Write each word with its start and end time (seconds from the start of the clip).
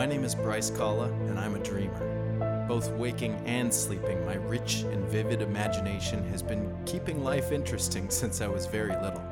My 0.00 0.06
name 0.06 0.24
is 0.24 0.34
Bryce 0.34 0.70
Kalla, 0.70 1.12
and 1.28 1.38
I'm 1.38 1.56
a 1.56 1.58
dreamer. 1.58 2.64
Both 2.66 2.90
waking 2.92 3.34
and 3.44 3.70
sleeping, 3.70 4.24
my 4.24 4.36
rich 4.36 4.80
and 4.90 5.04
vivid 5.04 5.42
imagination 5.42 6.26
has 6.30 6.42
been 6.42 6.74
keeping 6.86 7.22
life 7.22 7.52
interesting 7.52 8.08
since 8.10 8.40
I 8.40 8.46
was 8.46 8.64
very 8.64 8.94
little. 8.94 9.22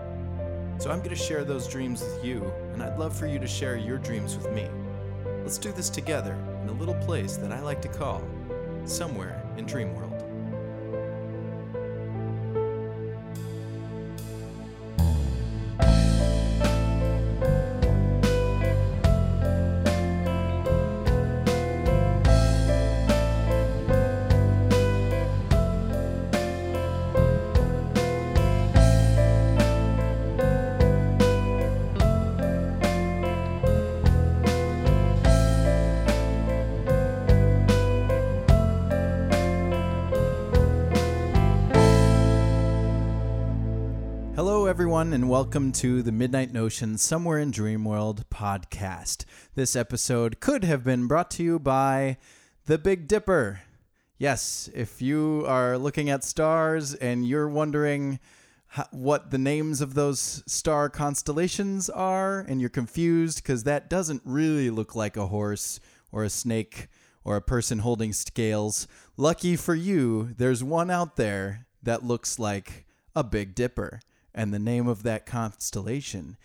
So 0.78 0.90
I'm 0.90 0.98
going 0.98 1.08
to 1.08 1.16
share 1.16 1.42
those 1.42 1.66
dreams 1.66 2.02
with 2.02 2.22
you, 2.22 2.52
and 2.74 2.82
I'd 2.82 2.98
love 2.98 3.18
for 3.18 3.26
you 3.26 3.38
to 3.38 3.46
share 3.46 3.78
your 3.78 3.96
dreams 3.96 4.36
with 4.36 4.52
me. 4.52 4.68
Let's 5.40 5.56
do 5.56 5.72
this 5.72 5.88
together 5.88 6.36
in 6.62 6.68
a 6.68 6.72
little 6.72 6.96
place 6.96 7.38
that 7.38 7.50
I 7.50 7.60
like 7.60 7.80
to 7.80 7.88
call 7.88 8.22
Somewhere 8.84 9.42
in 9.56 9.64
Dream 9.64 9.94
everyone, 44.68 45.14
and 45.14 45.30
welcome 45.30 45.72
to 45.72 46.02
the 46.02 46.12
Midnight 46.12 46.52
Notion 46.52 46.98
Somewhere 46.98 47.38
in 47.38 47.50
Dreamworld 47.50 48.24
podcast. 48.26 49.24
This 49.54 49.74
episode 49.74 50.40
could 50.40 50.62
have 50.62 50.84
been 50.84 51.06
brought 51.06 51.30
to 51.32 51.42
you 51.42 51.58
by 51.58 52.18
The 52.66 52.76
Big 52.76 53.08
Dipper. 53.08 53.62
Yes, 54.18 54.68
if 54.74 55.00
you 55.00 55.42
are 55.48 55.78
looking 55.78 56.10
at 56.10 56.22
stars 56.22 56.94
and 56.94 57.26
you're 57.26 57.48
wondering 57.48 58.20
what 58.90 59.30
the 59.30 59.38
names 59.38 59.80
of 59.80 59.94
those 59.94 60.42
star 60.46 60.90
constellations 60.90 61.88
are, 61.88 62.40
and 62.40 62.60
you're 62.60 62.68
confused 62.68 63.42
because 63.42 63.64
that 63.64 63.88
doesn't 63.88 64.20
really 64.22 64.68
look 64.68 64.94
like 64.94 65.16
a 65.16 65.28
horse 65.28 65.80
or 66.12 66.24
a 66.24 66.30
snake 66.30 66.88
or 67.24 67.36
a 67.36 67.42
person 67.42 67.78
holding 67.78 68.12
scales, 68.12 68.86
lucky 69.16 69.56
for 69.56 69.74
you, 69.74 70.34
there's 70.36 70.62
one 70.62 70.90
out 70.90 71.16
there 71.16 71.66
that 71.82 72.04
looks 72.04 72.38
like 72.38 72.84
a 73.16 73.24
Big 73.24 73.54
Dipper 73.54 74.00
and 74.34 74.52
the 74.52 74.58
name 74.58 74.86
of 74.86 75.02
that 75.02 75.26
constellation 75.26 76.36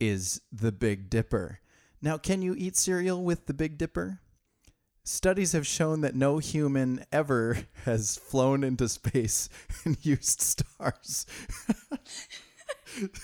is 0.00 0.40
the 0.52 0.72
Big 0.72 1.10
Dipper. 1.10 1.60
Now, 2.00 2.16
can 2.16 2.42
you 2.42 2.54
eat 2.56 2.76
cereal 2.76 3.22
with 3.22 3.46
the 3.46 3.54
Big 3.54 3.78
Dipper? 3.78 4.20
Studies 5.04 5.52
have 5.52 5.66
shown 5.66 6.02
that 6.02 6.14
no 6.14 6.38
human 6.38 7.04
ever 7.10 7.58
has 7.84 8.16
flown 8.16 8.62
into 8.62 8.88
space 8.88 9.48
and 9.84 9.96
used 10.02 10.42
stars 10.42 11.26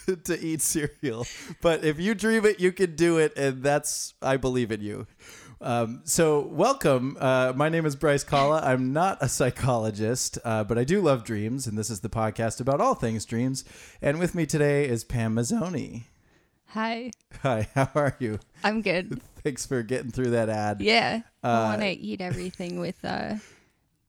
to 0.25 0.39
eat 0.41 0.63
cereal. 0.63 1.27
But 1.61 1.85
if 1.85 2.01
you 2.01 2.15
dream 2.15 2.45
it, 2.47 2.59
you 2.59 2.73
can 2.73 2.97
do 2.97 3.19
it, 3.19 3.37
and 3.37 3.63
that's, 3.63 4.15
I 4.23 4.37
believe 4.37 4.73
in 4.73 4.81
you. 4.81 5.07
Um, 5.61 6.03
so, 6.05 6.41
welcome. 6.47 7.17
Uh, 7.21 7.53
my 7.55 7.69
name 7.69 7.87
is 7.87 7.97
Bryce 7.97 8.25
Kalla. 8.25 8.61
I'm 8.63 8.93
not 8.93 9.19
a 9.21 9.29
psychologist, 9.29 10.39
uh, 10.45 10.65
but 10.65 10.77
I 10.79 10.85
do 10.85 11.01
love 11.01 11.25
dreams, 11.25 11.67
and 11.67 11.79
this 11.79 11.91
is 11.91 12.01
the 12.01 12.09
podcast 12.11 12.61
about 12.61 12.81
all 12.81 12.95
things 12.95 13.25
dreams. 13.25 13.65
And 14.03 14.19
with 14.19 14.35
me 14.35 14.47
today 14.47 14.87
is 14.89 15.05
Pam 15.05 15.35
Mazzone. 15.37 16.05
Hi, 16.69 17.13
Hi, 17.43 17.69
how 17.75 17.89
are 17.95 18.17
you? 18.19 18.41
I'm 18.65 18.83
good. 18.83 19.21
Thanks 19.45 19.65
for 19.65 19.83
getting 19.83 20.11
through 20.11 20.31
that 20.31 20.49
ad. 20.49 20.81
Yeah, 20.81 21.21
Uh, 21.43 21.47
I 21.49 21.65
want 21.71 21.81
to 21.83 21.89
eat 21.89 22.21
everything 22.21 22.81
with 22.81 22.97
uh, 23.05 23.37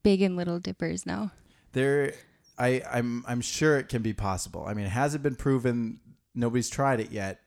big 0.02 0.20
and 0.22 0.36
little 0.36 0.58
dippers 0.58 1.06
now. 1.06 1.30
There, 1.72 2.14
I, 2.58 2.82
I'm, 2.90 3.24
I'm 3.28 3.40
sure 3.40 3.78
it 3.78 3.88
can 3.88 4.02
be 4.02 4.12
possible. 4.14 4.64
I 4.66 4.74
mean, 4.74 4.86
it 4.86 4.90
hasn't 4.90 5.22
been 5.22 5.36
proven. 5.36 6.00
Nobody's 6.34 6.68
tried 6.68 6.98
it 7.00 7.12
yet. 7.12 7.40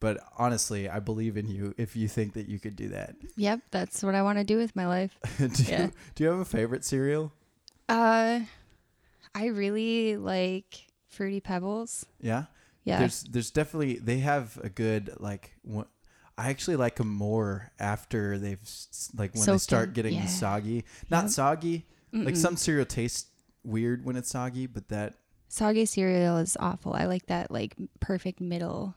But 0.00 0.18
honestly, 0.36 0.88
I 0.88 1.00
believe 1.00 1.36
in 1.36 1.48
you 1.48 1.74
if 1.76 1.96
you 1.96 2.06
think 2.08 2.34
that 2.34 2.46
you 2.48 2.58
could 2.60 2.76
do 2.76 2.88
that. 2.90 3.16
Yep, 3.36 3.60
that's 3.70 4.02
what 4.02 4.14
I 4.14 4.22
want 4.22 4.38
to 4.38 4.44
do 4.44 4.56
with 4.56 4.76
my 4.76 4.86
life. 4.86 5.18
do, 5.38 5.62
Yeah. 5.64 5.84
you, 5.86 5.92
do 6.14 6.24
you 6.24 6.30
have 6.30 6.38
a 6.38 6.44
favorite 6.44 6.84
cereal? 6.84 7.32
Uh, 7.88 8.40
I 9.34 9.46
really 9.46 10.16
like 10.16 10.86
fruity 11.08 11.40
pebbles. 11.40 12.06
Yeah. 12.20 12.44
Yeah, 12.84 13.00
There's 13.00 13.22
there's 13.24 13.50
definitely 13.50 13.96
they 13.98 14.18
have 14.20 14.58
a 14.62 14.70
good 14.70 15.10
like 15.18 15.52
one, 15.62 15.86
I 16.38 16.48
actually 16.48 16.76
like 16.76 16.96
them 16.96 17.12
more 17.12 17.70
after 17.78 18.38
they've 18.38 18.60
like 19.14 19.34
when 19.34 19.44
they 19.44 19.58
start 19.58 19.92
getting 19.92 20.14
yeah. 20.14 20.26
soggy. 20.26 20.84
Not 21.10 21.24
Yep. 21.24 21.30
soggy. 21.32 21.86
Like 22.12 22.34
Mm-mm. 22.34 22.36
some 22.38 22.56
cereal 22.56 22.86
tastes 22.86 23.26
weird 23.62 24.04
when 24.06 24.16
it's 24.16 24.30
soggy, 24.30 24.66
but 24.66 24.88
that 24.88 25.14
soggy 25.48 25.84
cereal 25.84 26.38
is 26.38 26.56
awful. 26.60 26.94
I 26.94 27.04
like 27.04 27.26
that 27.26 27.50
like 27.50 27.74
perfect 28.00 28.40
middle, 28.40 28.94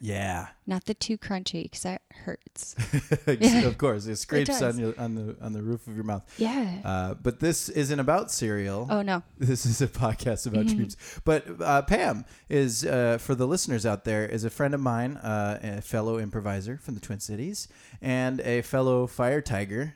yeah, 0.00 0.48
not 0.66 0.84
the 0.84 0.94
too 0.94 1.18
crunchy 1.18 1.64
because 1.64 1.82
that 1.82 2.02
hurts. 2.12 2.76
of 3.26 3.78
course 3.78 4.06
it 4.06 4.16
scrapes 4.16 4.62
on 4.62 4.70
does. 4.72 4.78
your 4.78 4.94
on 4.98 5.14
the 5.14 5.36
on 5.40 5.52
the 5.52 5.62
roof 5.62 5.86
of 5.86 5.94
your 5.94 6.04
mouth. 6.04 6.24
Yeah. 6.38 6.80
Uh, 6.84 7.14
but 7.14 7.40
this 7.40 7.68
isn't 7.68 7.98
about 7.98 8.30
cereal. 8.30 8.86
oh 8.90 9.02
no. 9.02 9.22
This 9.38 9.66
is 9.66 9.80
a 9.80 9.86
podcast 9.86 10.46
about 10.46 10.66
dreams. 10.66 10.96
But 11.24 11.46
uh, 11.60 11.82
Pam 11.82 12.24
is, 12.48 12.84
uh, 12.84 13.18
for 13.18 13.34
the 13.34 13.46
listeners 13.46 13.86
out 13.86 14.04
there, 14.04 14.26
is 14.26 14.44
a 14.44 14.50
friend 14.50 14.74
of 14.74 14.80
mine, 14.80 15.16
uh, 15.16 15.58
a 15.78 15.80
fellow 15.80 16.18
improviser 16.18 16.76
from 16.78 16.94
the 16.94 17.00
Twin 17.00 17.20
Cities, 17.20 17.68
and 18.02 18.40
a 18.40 18.62
fellow 18.62 19.06
fire 19.06 19.40
tiger, 19.40 19.94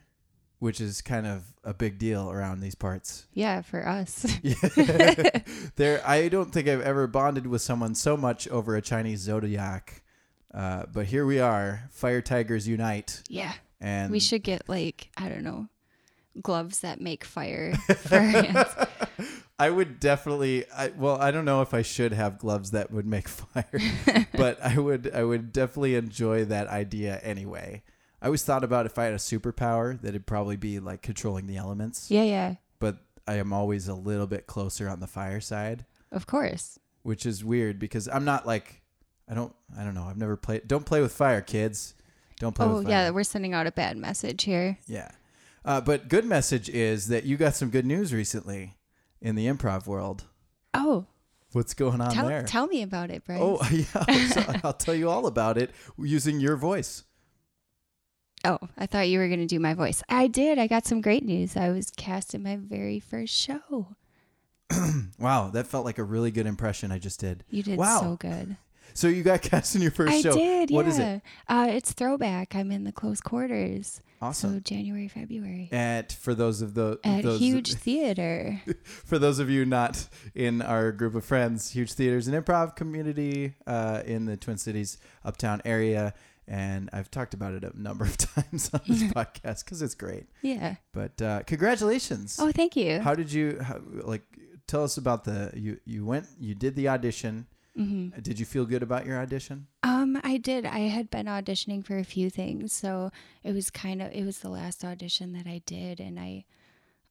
which 0.62 0.80
is 0.80 1.02
kind 1.02 1.26
of 1.26 1.42
a 1.64 1.74
big 1.74 1.98
deal 1.98 2.30
around 2.30 2.60
these 2.60 2.76
parts. 2.76 3.26
Yeah, 3.34 3.62
for 3.62 3.86
us. 3.86 4.22
there, 5.76 6.00
I 6.06 6.28
don't 6.28 6.52
think 6.52 6.68
I've 6.68 6.82
ever 6.82 7.08
bonded 7.08 7.48
with 7.48 7.62
someone 7.62 7.96
so 7.96 8.16
much 8.16 8.46
over 8.46 8.76
a 8.76 8.80
Chinese 8.80 9.18
zodiac. 9.18 10.04
Uh, 10.54 10.84
but 10.92 11.06
here 11.06 11.26
we 11.26 11.40
are, 11.40 11.88
fire 11.90 12.20
tigers 12.20 12.68
unite, 12.68 13.22
yeah. 13.28 13.54
and 13.80 14.12
We 14.12 14.20
should 14.20 14.44
get 14.44 14.68
like 14.68 15.08
I 15.16 15.28
don't 15.28 15.42
know, 15.42 15.66
gloves 16.40 16.80
that 16.80 17.00
make 17.00 17.24
fire 17.24 17.74
for 17.96 18.16
our 18.16 18.20
hands. 18.20 18.68
I 19.58 19.70
would 19.70 19.98
definitely. 19.98 20.66
I, 20.70 20.92
well, 20.96 21.16
I 21.16 21.32
don't 21.32 21.46
know 21.46 21.62
if 21.62 21.74
I 21.74 21.82
should 21.82 22.12
have 22.12 22.38
gloves 22.38 22.70
that 22.70 22.92
would 22.92 23.06
make 23.06 23.28
fire, 23.28 23.80
but 24.36 24.62
I 24.62 24.78
would. 24.78 25.10
I 25.12 25.24
would 25.24 25.52
definitely 25.52 25.96
enjoy 25.96 26.44
that 26.44 26.68
idea 26.68 27.18
anyway. 27.18 27.82
I 28.22 28.26
always 28.26 28.44
thought 28.44 28.62
about 28.64 28.86
if 28.86 28.98
I 28.98 29.04
had 29.04 29.12
a 29.14 29.18
superpower, 29.18 30.00
that 30.00 30.10
it'd 30.10 30.26
probably 30.26 30.56
be 30.56 30.78
like 30.78 31.02
controlling 31.02 31.46
the 31.48 31.56
elements. 31.56 32.08
Yeah, 32.10 32.22
yeah. 32.22 32.54
But 32.78 32.98
I 33.26 33.34
am 33.34 33.52
always 33.52 33.88
a 33.88 33.94
little 33.94 34.26
bit 34.28 34.46
closer 34.46 34.88
on 34.88 35.00
the 35.00 35.06
fire 35.08 35.40
side, 35.40 35.84
Of 36.12 36.26
course. 36.26 36.78
which 37.02 37.26
is 37.26 37.44
weird 37.44 37.78
because 37.78 38.08
I'm 38.08 38.24
not 38.24 38.46
like. 38.46 38.80
I 39.28 39.34
don't. 39.34 39.54
I 39.78 39.84
don't 39.84 39.94
know. 39.94 40.04
I've 40.04 40.16
never 40.18 40.36
played. 40.36 40.66
Don't 40.68 40.86
play 40.86 41.00
with 41.00 41.12
fire, 41.12 41.40
kids. 41.40 41.94
Don't 42.38 42.54
play 42.54 42.66
Oh 42.66 42.74
with 42.76 42.84
fire. 42.84 42.92
Oh 42.92 42.96
yeah, 43.06 43.10
we're 43.10 43.24
sending 43.24 43.54
out 43.54 43.66
a 43.66 43.72
bad 43.72 43.96
message 43.96 44.44
here. 44.44 44.78
Yeah. 44.86 45.10
Uh, 45.64 45.80
but 45.80 46.08
good 46.08 46.24
message 46.24 46.68
is 46.68 47.08
that 47.08 47.24
you 47.24 47.36
got 47.36 47.54
some 47.54 47.70
good 47.70 47.86
news 47.86 48.12
recently 48.12 48.76
in 49.20 49.36
the 49.36 49.46
improv 49.46 49.86
world. 49.86 50.24
Oh, 50.74 51.06
What's 51.52 51.74
going 51.74 52.00
on 52.00 52.10
tell 52.12 52.26
there? 52.28 52.42
tell 52.44 52.66
me 52.66 52.82
about 52.82 53.10
it, 53.10 53.24
Bryce. 53.24 53.38
Oh 53.40 53.58
yeah, 53.70 54.26
so 54.28 54.44
I'll 54.64 54.72
tell 54.72 54.94
you 54.94 55.08
all 55.10 55.26
about 55.26 55.58
it 55.58 55.70
using 55.98 56.40
your 56.40 56.56
voice. 56.56 57.04
Oh, 58.44 58.58
I 58.76 58.86
thought 58.86 59.08
you 59.08 59.18
were 59.18 59.28
gonna 59.28 59.46
do 59.46 59.60
my 59.60 59.74
voice. 59.74 60.02
I 60.08 60.26
did. 60.26 60.58
I 60.58 60.66
got 60.66 60.84
some 60.84 61.00
great 61.00 61.24
news. 61.24 61.56
I 61.56 61.70
was 61.70 61.90
cast 61.96 62.34
in 62.34 62.42
my 62.42 62.56
very 62.56 62.98
first 63.00 63.34
show. 63.34 63.88
Wow, 65.18 65.50
that 65.50 65.66
felt 65.68 65.84
like 65.84 65.98
a 65.98 66.02
really 66.04 66.30
good 66.32 66.46
impression 66.46 66.90
I 66.90 66.98
just 66.98 67.20
did. 67.20 67.44
You 67.50 67.62
did 67.62 67.78
Wow. 67.78 68.00
so 68.00 68.16
good. 68.16 68.56
So 68.94 69.06
you 69.06 69.22
got 69.22 69.40
cast 69.42 69.76
in 69.76 69.82
your 69.82 69.90
first 69.92 70.12
I 70.12 70.20
show. 70.20 70.32
did. 70.34 70.70
What 70.70 70.86
yeah. 70.86 70.90
is 70.92 70.98
it? 70.98 71.22
Uh, 71.48 71.66
it's 71.70 71.92
throwback. 71.92 72.54
I'm 72.56 72.72
in 72.72 72.84
the 72.84 72.90
close 72.92 73.20
quarters. 73.20 74.00
So 74.20 74.26
Awesome. 74.26 74.62
January, 74.62 75.08
February. 75.08 75.68
At 75.72 76.12
for 76.12 76.34
those 76.34 76.62
of 76.62 76.74
the 76.74 76.98
At 77.04 77.22
those 77.22 77.38
huge 77.40 77.74
theater. 77.86 78.60
for 78.84 79.18
those 79.18 79.38
of 79.38 79.50
you 79.50 79.64
not 79.64 80.08
in 80.34 80.62
our 80.62 80.90
group 80.92 81.14
of 81.14 81.24
friends, 81.24 81.70
huge 81.70 81.92
theaters 81.92 82.26
and 82.28 82.44
improv 82.44 82.74
community 82.76 83.54
uh, 83.66 84.02
in 84.06 84.24
the 84.26 84.36
Twin 84.36 84.56
Cities 84.58 84.98
uptown 85.24 85.60
area, 85.64 86.14
and 86.48 86.90
I've 86.92 87.10
talked 87.10 87.34
about 87.34 87.54
it 87.54 87.64
a 87.64 87.72
number 87.80 88.04
of 88.04 88.16
times 88.34 88.70
on 88.72 88.80
this 88.86 89.02
podcast 89.12 89.64
because 89.64 89.82
it's 89.82 89.94
great. 89.94 90.26
Yeah. 90.42 90.76
But 90.92 91.20
uh, 91.22 91.42
congratulations! 91.46 92.38
Oh, 92.40 92.52
thank 92.52 92.76
you. 92.76 93.00
How 93.00 93.14
did 93.14 93.32
you 93.32 93.58
how, 93.60 93.80
like? 94.02 94.22
Tell 94.68 94.84
us 94.84 94.96
about 94.96 95.24
the 95.24 95.50
you 95.54 95.80
you 95.84 96.06
went 96.06 96.26
you 96.38 96.54
did 96.54 96.76
the 96.76 96.88
audition. 96.88 97.46
hmm 97.76 98.08
Did 98.22 98.38
you 98.38 98.46
feel 98.46 98.64
good 98.64 98.82
about 98.82 99.04
your 99.04 99.18
audition? 99.18 99.66
Um, 99.82 100.18
I 100.22 100.36
did. 100.38 100.64
I 100.64 100.80
had 100.88 101.10
been 101.10 101.26
auditioning 101.26 101.84
for 101.84 101.98
a 101.98 102.04
few 102.04 102.30
things, 102.30 102.72
so 102.72 103.10
it 103.42 103.52
was 103.52 103.70
kind 103.70 104.00
of 104.00 104.12
it 104.12 104.24
was 104.24 104.38
the 104.38 104.48
last 104.48 104.84
audition 104.84 105.32
that 105.32 105.46
I 105.46 105.60
did, 105.66 106.00
and 106.00 106.18
I, 106.18 106.44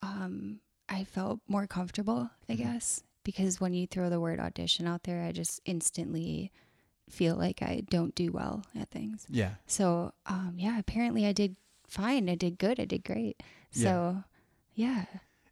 um, 0.01 0.61
I 0.89 1.03
felt 1.03 1.39
more 1.47 1.67
comfortable, 1.67 2.29
I 2.49 2.55
guess, 2.55 3.03
because 3.23 3.59
when 3.61 3.73
you 3.73 3.85
throw 3.85 4.09
the 4.09 4.19
word 4.19 4.39
audition 4.39 4.87
out 4.87 5.03
there, 5.03 5.23
I 5.23 5.31
just 5.31 5.59
instantly 5.65 6.51
feel 7.11 7.35
like 7.35 7.61
I 7.61 7.83
don't 7.89 8.15
do 8.15 8.31
well 8.31 8.63
at 8.79 8.89
things. 8.91 9.25
Yeah. 9.29 9.51
So, 9.67 10.13
um, 10.25 10.55
yeah, 10.57 10.79
apparently 10.79 11.25
I 11.25 11.31
did 11.33 11.55
fine. 11.87 12.29
I 12.29 12.35
did 12.35 12.57
good. 12.57 12.79
I 12.79 12.85
did 12.85 13.03
great. 13.03 13.41
Yeah. 13.73 13.83
So, 13.83 14.23
yeah. 14.73 15.05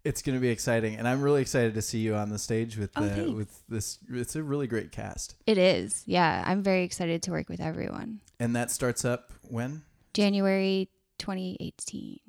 It's 0.05 0.21
going 0.21 0.35
to 0.37 0.41
be 0.41 0.47
exciting, 0.49 0.95
and 0.95 1.07
I'm 1.07 1.21
really 1.21 1.41
excited 1.41 1.73
to 1.73 1.81
see 1.81 1.99
you 1.99 2.15
on 2.15 2.29
the 2.29 2.39
stage 2.39 2.77
with 2.77 2.91
Oh, 2.95 3.03
the 3.03 3.09
thanks. 3.09 3.31
with 3.31 3.63
this. 3.67 3.99
It's 4.09 4.35
a 4.35 4.41
really 4.41 4.65
great 4.65 4.91
cast, 4.93 5.35
It 5.45 5.57
is. 5.57 6.03
Yeah. 6.05 6.41
I'm 6.47 6.63
very 6.63 6.83
excited 6.83 7.21
to 7.23 7.31
work 7.31 7.49
with 7.49 7.59
everyone. 7.59 8.21
and 8.39 8.55
that 8.55 8.71
starts 8.71 9.03
up 9.03 9.31
when? 9.43 9.83
January 10.13 10.89
2018. 11.17 12.19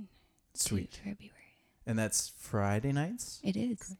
to 0.54 0.60
Sweet, 0.60 0.94
February. 1.04 1.30
and 1.86 1.96
that's 1.98 2.32
Friday 2.36 2.90
nights. 2.92 3.40
It 3.44 3.56
is. 3.56 3.96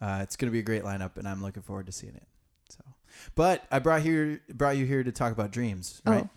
Uh, 0.00 0.20
it's 0.22 0.36
going 0.36 0.48
to 0.48 0.52
be 0.52 0.58
a 0.58 0.62
great 0.62 0.82
lineup, 0.82 1.16
and 1.18 1.28
I'm 1.28 1.42
looking 1.42 1.62
forward 1.62 1.86
to 1.86 1.92
seeing 1.92 2.14
it. 2.14 2.26
But 3.34 3.64
I 3.70 3.78
brought 3.78 4.02
here 4.02 4.40
brought 4.52 4.76
you 4.76 4.86
here 4.86 5.02
to 5.02 5.12
talk 5.12 5.32
about 5.32 5.50
dreams, 5.50 6.02
oh, 6.06 6.12
right? 6.12 6.24
Oh, 6.26 6.30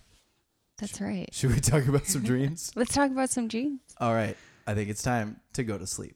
that's 0.77 1.01
right. 1.01 1.29
Should 1.31 1.53
we 1.53 1.59
talk 1.59 1.88
about 1.88 2.07
some 2.07 2.24
dreams? 2.24 2.71
Let's 2.75 2.94
talk 2.94 3.12
about 3.12 3.29
some 3.29 3.47
dreams. 3.47 3.81
All 4.00 4.13
right, 4.13 4.38
I 4.65 4.74
think 4.74 4.89
it's 4.89 5.03
time 5.03 5.39
to 5.53 5.63
go 5.63 5.77
to 5.77 5.88
sleep. 5.88 6.15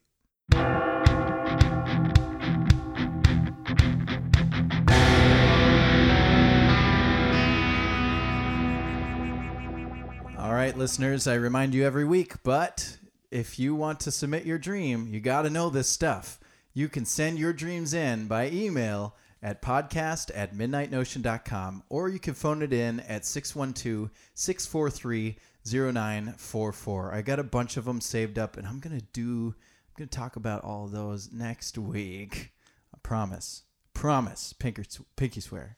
All 10.37 10.53
right, 10.53 10.73
listeners, 10.75 11.27
I 11.27 11.35
remind 11.35 11.73
you 11.73 11.85
every 11.85 12.05
week, 12.05 12.41
but 12.43 12.97
if 13.29 13.57
you 13.57 13.73
want 13.73 13.99
to 14.01 14.11
submit 14.11 14.45
your 14.45 14.57
dream, 14.57 15.07
you 15.07 15.19
got 15.19 15.43
to 15.43 15.49
know 15.49 15.69
this 15.69 15.87
stuff. 15.87 16.39
You 16.73 16.89
can 16.89 17.05
send 17.05 17.39
your 17.39 17.53
dreams 17.53 17.93
in 17.93 18.27
by 18.27 18.49
email 18.49 19.15
at 19.41 19.61
podcast 19.61 20.31
at 20.35 20.53
midnightnotion.com 20.53 21.83
or 21.89 22.09
you 22.09 22.19
can 22.19 22.33
phone 22.33 22.61
it 22.61 22.73
in 22.73 22.99
at 23.01 23.25
612 23.25 24.09
643 24.33 25.37
0944. 25.65 27.13
I 27.13 27.21
got 27.21 27.39
a 27.39 27.43
bunch 27.43 27.77
of 27.77 27.85
them 27.85 28.01
saved 28.01 28.37
up 28.37 28.57
and 28.57 28.67
I'm 28.67 28.79
going 28.79 28.97
to 28.99 29.05
do, 29.13 29.55
I'm 29.55 29.93
going 29.97 30.09
to 30.09 30.17
talk 30.17 30.35
about 30.35 30.63
all 30.63 30.87
those 30.87 31.31
next 31.31 31.77
week. 31.77 32.51
I 32.93 32.97
promise. 33.03 33.63
Promise. 33.93 34.53
Pinky, 34.53 34.83
pinky 35.15 35.41
swear. 35.41 35.77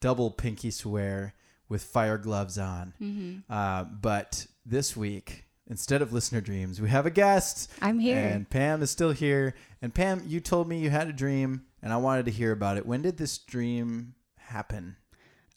Double 0.00 0.30
pinky 0.30 0.70
swear 0.70 1.34
with 1.68 1.82
fire 1.82 2.18
gloves 2.18 2.58
on. 2.58 2.94
Mm-hmm. 3.00 3.52
Uh, 3.52 3.84
but 3.84 4.46
this 4.64 4.96
week, 4.96 5.44
instead 5.68 6.02
of 6.02 6.12
listener 6.12 6.40
dreams, 6.40 6.80
we 6.80 6.88
have 6.90 7.06
a 7.06 7.10
guest. 7.10 7.70
I'm 7.80 7.98
here. 7.98 8.18
And 8.18 8.48
Pam 8.48 8.82
is 8.82 8.90
still 8.90 9.12
here. 9.12 9.54
And 9.82 9.94
Pam, 9.94 10.22
you 10.26 10.40
told 10.40 10.68
me 10.68 10.80
you 10.80 10.90
had 10.90 11.08
a 11.08 11.12
dream, 11.12 11.62
and 11.82 11.92
I 11.92 11.96
wanted 11.96 12.24
to 12.26 12.30
hear 12.30 12.52
about 12.52 12.76
it. 12.76 12.86
When 12.86 13.02
did 13.02 13.16
this 13.16 13.38
dream 13.38 14.14
happen? 14.38 14.96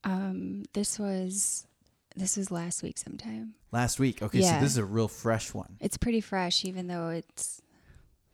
Um, 0.04 0.64
this 0.74 1.00
was 1.00 1.66
this 2.16 2.38
was 2.38 2.52
last 2.52 2.84
week 2.84 2.98
sometime. 2.98 3.56
Last 3.72 4.00
week. 4.00 4.22
Okay, 4.22 4.42
so 4.42 4.54
this 4.60 4.72
is 4.72 4.78
a 4.78 4.86
real 4.86 5.08
fresh 5.08 5.54
one. 5.54 5.78
It's 5.80 5.98
pretty 5.98 6.22
fresh, 6.22 6.64
even 6.66 6.88
though 6.88 7.10
it's 7.10 7.62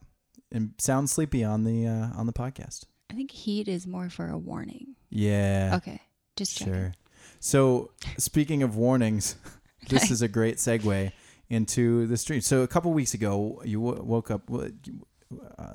and 0.50 0.72
sound 0.78 1.08
sleepy 1.10 1.44
on 1.44 1.62
the 1.64 1.86
uh, 1.86 2.08
on 2.18 2.26
the 2.26 2.32
podcast. 2.32 2.86
I 3.10 3.14
think 3.14 3.30
heat 3.32 3.68
is 3.68 3.86
more 3.86 4.08
for 4.08 4.28
a 4.28 4.38
warning. 4.38 4.94
Yeah. 5.10 5.72
Okay. 5.76 6.00
Just 6.36 6.56
checking. 6.56 6.72
Sure. 6.74 6.92
So 7.40 7.90
speaking 8.18 8.62
of 8.62 8.76
warnings, 8.76 9.36
this 9.88 10.10
is 10.10 10.22
a 10.22 10.28
great 10.28 10.56
segue 10.56 11.10
into 11.48 12.06
the 12.06 12.16
stream. 12.16 12.40
So 12.40 12.62
a 12.62 12.68
couple 12.68 12.92
weeks 12.92 13.12
ago, 13.14 13.60
you 13.64 13.82
w- 13.84 14.02
woke 14.04 14.30
up. 14.30 14.48
Uh, 14.50 14.68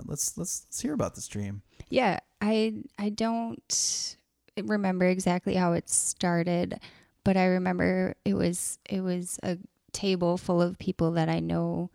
let's 0.05 0.37
let's 0.37 0.65
let's 0.67 0.81
hear 0.81 0.93
about 0.93 1.15
the 1.15 1.21
stream. 1.21 1.61
Yeah, 1.89 2.19
I 2.41 2.75
I 2.97 3.09
don't 3.09 4.17
remember 4.61 5.05
exactly 5.05 5.55
how 5.55 5.73
it 5.73 5.89
started, 5.89 6.79
but 7.23 7.35
I 7.37 7.45
remember 7.45 8.15
it 8.23 8.33
was 8.33 8.79
it 8.89 9.01
was 9.01 9.39
a 9.43 9.57
table 9.91 10.37
full 10.37 10.61
of 10.61 10.79
people 10.79 11.11
that 11.11 11.29
I 11.29 11.39
know. 11.39 11.89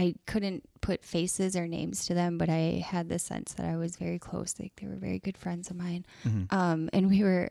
I 0.00 0.14
couldn't 0.26 0.62
put 0.80 1.04
faces 1.04 1.54
or 1.56 1.66
names 1.68 2.06
to 2.06 2.14
them, 2.14 2.38
but 2.38 2.48
I 2.48 2.82
had 2.86 3.08
the 3.08 3.18
sense 3.18 3.52
that 3.54 3.66
I 3.66 3.76
was 3.76 3.96
very 3.96 4.18
close. 4.18 4.54
Like 4.58 4.72
they 4.76 4.86
were 4.86 4.96
very 4.96 5.18
good 5.18 5.36
friends 5.36 5.68
of 5.70 5.76
mine. 5.76 6.06
Mhm. 6.24 6.50
Um, 6.52 6.88
and 6.92 7.08
we 7.10 7.22
were 7.22 7.50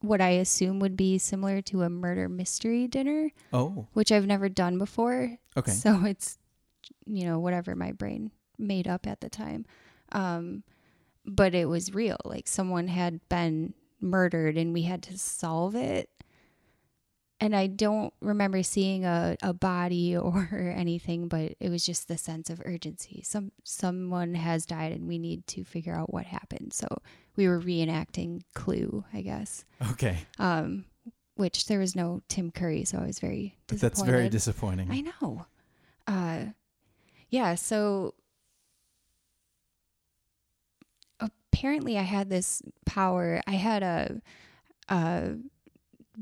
what 0.00 0.20
I 0.20 0.30
assume 0.30 0.78
would 0.80 0.96
be 0.96 1.16
similar 1.18 1.62
to 1.62 1.82
a 1.82 1.88
murder 1.88 2.28
mystery 2.28 2.86
dinner, 2.88 3.30
Oh, 3.52 3.86
which 3.92 4.10
I've 4.12 4.26
never 4.26 4.48
done 4.48 4.78
before. 4.78 5.38
okay. 5.56 5.70
So 5.72 6.04
it's, 6.04 6.38
you 7.06 7.24
know, 7.24 7.38
whatever 7.38 7.74
my 7.76 7.92
brain 7.92 8.30
made 8.58 8.86
up 8.88 9.06
at 9.06 9.20
the 9.20 9.30
time. 9.30 9.64
Um, 10.12 10.64
but 11.24 11.54
it 11.54 11.68
was 11.68 11.94
real. 11.94 12.18
Like 12.24 12.46
someone 12.48 12.88
had 12.88 13.20
been 13.28 13.74
murdered 14.00 14.56
and 14.58 14.72
we 14.74 14.82
had 14.82 15.02
to 15.04 15.16
solve 15.18 15.74
it. 15.74 16.10
And 17.38 17.54
I 17.54 17.66
don't 17.66 18.14
remember 18.20 18.62
seeing 18.62 19.04
a, 19.04 19.36
a 19.42 19.52
body 19.52 20.16
or 20.16 20.48
anything, 20.74 21.28
but 21.28 21.54
it 21.60 21.70
was 21.70 21.84
just 21.84 22.08
the 22.08 22.16
sense 22.18 22.50
of 22.50 22.62
urgency. 22.64 23.22
Some 23.24 23.52
someone 23.64 24.34
has 24.34 24.66
died 24.66 24.92
and 24.92 25.06
we 25.06 25.18
need 25.18 25.46
to 25.48 25.64
figure 25.64 25.94
out 25.94 26.12
what 26.12 26.24
happened. 26.26 26.72
So 26.72 26.88
we 27.36 27.48
were 27.48 27.60
reenacting 27.60 28.42
Clue, 28.54 29.04
I 29.12 29.20
guess. 29.20 29.64
Okay. 29.92 30.18
Um, 30.38 30.86
which 31.36 31.66
there 31.66 31.78
was 31.78 31.94
no 31.94 32.22
Tim 32.28 32.50
Curry, 32.50 32.84
so 32.84 32.98
I 32.98 33.06
was 33.06 33.18
very 33.18 33.58
disappointed. 33.66 33.80
That's 33.80 34.02
very 34.02 34.28
disappointing. 34.30 34.90
I 34.90 35.02
know. 35.02 35.46
Uh, 36.06 36.38
yeah. 37.28 37.54
So 37.56 38.14
apparently, 41.20 41.98
I 41.98 42.02
had 42.02 42.30
this 42.30 42.62
power. 42.86 43.42
I 43.46 43.52
had 43.52 43.82
a, 43.82 44.22
a 44.88 45.36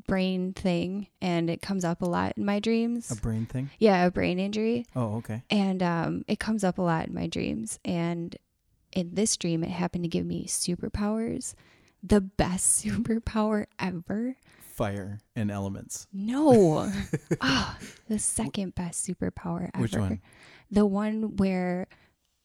brain 0.06 0.52
thing, 0.52 1.08
and 1.22 1.48
it 1.48 1.62
comes 1.62 1.84
up 1.84 2.02
a 2.02 2.06
lot 2.06 2.34
in 2.36 2.44
my 2.44 2.58
dreams. 2.60 3.10
a 3.10 3.16
brain 3.16 3.46
thing? 3.46 3.70
yeah, 3.78 4.04
a 4.06 4.10
brain 4.10 4.38
injury, 4.38 4.86
Oh, 4.96 5.16
okay. 5.16 5.42
and 5.50 5.82
um, 5.82 6.24
it 6.28 6.38
comes 6.38 6.64
up 6.64 6.78
a 6.78 6.82
lot 6.82 7.06
in 7.08 7.14
my 7.14 7.26
dreams. 7.26 7.78
And 7.84 8.36
in 8.92 9.14
this 9.14 9.36
dream, 9.36 9.62
it 9.64 9.70
happened 9.70 10.04
to 10.04 10.08
give 10.08 10.26
me 10.26 10.46
superpowers, 10.46 11.54
the 12.02 12.20
best 12.20 12.84
superpower 12.84 13.66
ever. 13.78 14.36
Fire 14.60 15.20
and 15.36 15.50
elements. 15.50 16.06
No. 16.12 16.92
Ah, 17.40 17.78
the 18.08 18.18
second 18.18 18.74
best 18.74 19.06
superpower 19.06 19.70
ever. 19.74 19.82
Which 19.82 19.96
one? 19.96 20.20
The 20.70 20.86
one 20.86 21.36
where 21.36 21.86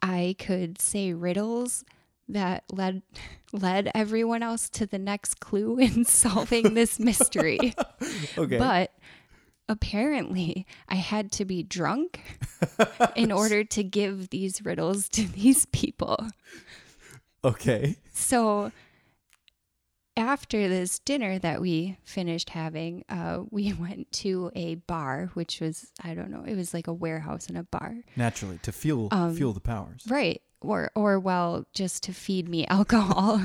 I 0.02 0.36
could 0.40 0.80
say 0.80 1.14
riddles 1.14 1.84
that 2.30 2.64
led 2.72 3.02
led 3.52 3.92
everyone 3.96 4.44
else 4.44 4.70
to 4.70 4.86
the 4.86 5.00
next 5.00 5.40
clue 5.40 5.78
in 5.80 6.06
solving 6.22 6.74
this 6.76 7.00
mystery. 7.00 7.74
Okay. 8.38 8.58
But 8.58 8.94
apparently, 9.68 10.66
I 10.88 10.96
had 10.96 11.32
to 11.34 11.46
be 11.46 11.62
drunk 11.64 12.22
in 13.16 13.32
order 13.32 13.64
to 13.66 13.84
give 13.84 14.30
these 14.30 14.64
riddles 14.64 15.10
to 15.10 15.28
these 15.28 15.66
people. 15.68 16.26
okay. 17.44 17.98
So 18.14 18.72
after 20.18 20.68
this 20.68 21.00
dinner 21.00 21.40
that 21.40 21.62
we 21.62 21.98
finished 22.04 22.50
having, 22.52 23.04
uh, 23.10 23.44
we 23.52 23.74
went 23.74 24.12
to 24.12 24.52
a 24.56 24.76
bar, 24.76 25.30
which 25.34 25.60
was 25.62 25.92
I 26.04 26.14
don't 26.14 26.32
know, 26.32 26.44
it 26.46 26.56
was 26.56 26.74
like 26.74 26.88
a 26.88 26.94
warehouse 26.94 27.48
and 27.48 27.58
a 27.58 27.64
bar, 27.64 27.96
Naturally, 28.16 28.60
to 28.64 28.72
fuel 28.72 29.08
Um, 29.12 29.36
fuel 29.36 29.54
the 29.54 29.60
powers. 29.62 30.04
right? 30.10 30.42
Or 30.62 30.92
or 30.96 31.20
well, 31.20 31.66
just 31.74 32.04
to 32.04 32.14
feed 32.14 32.50
me 32.50 32.66
alcohol. 32.70 33.42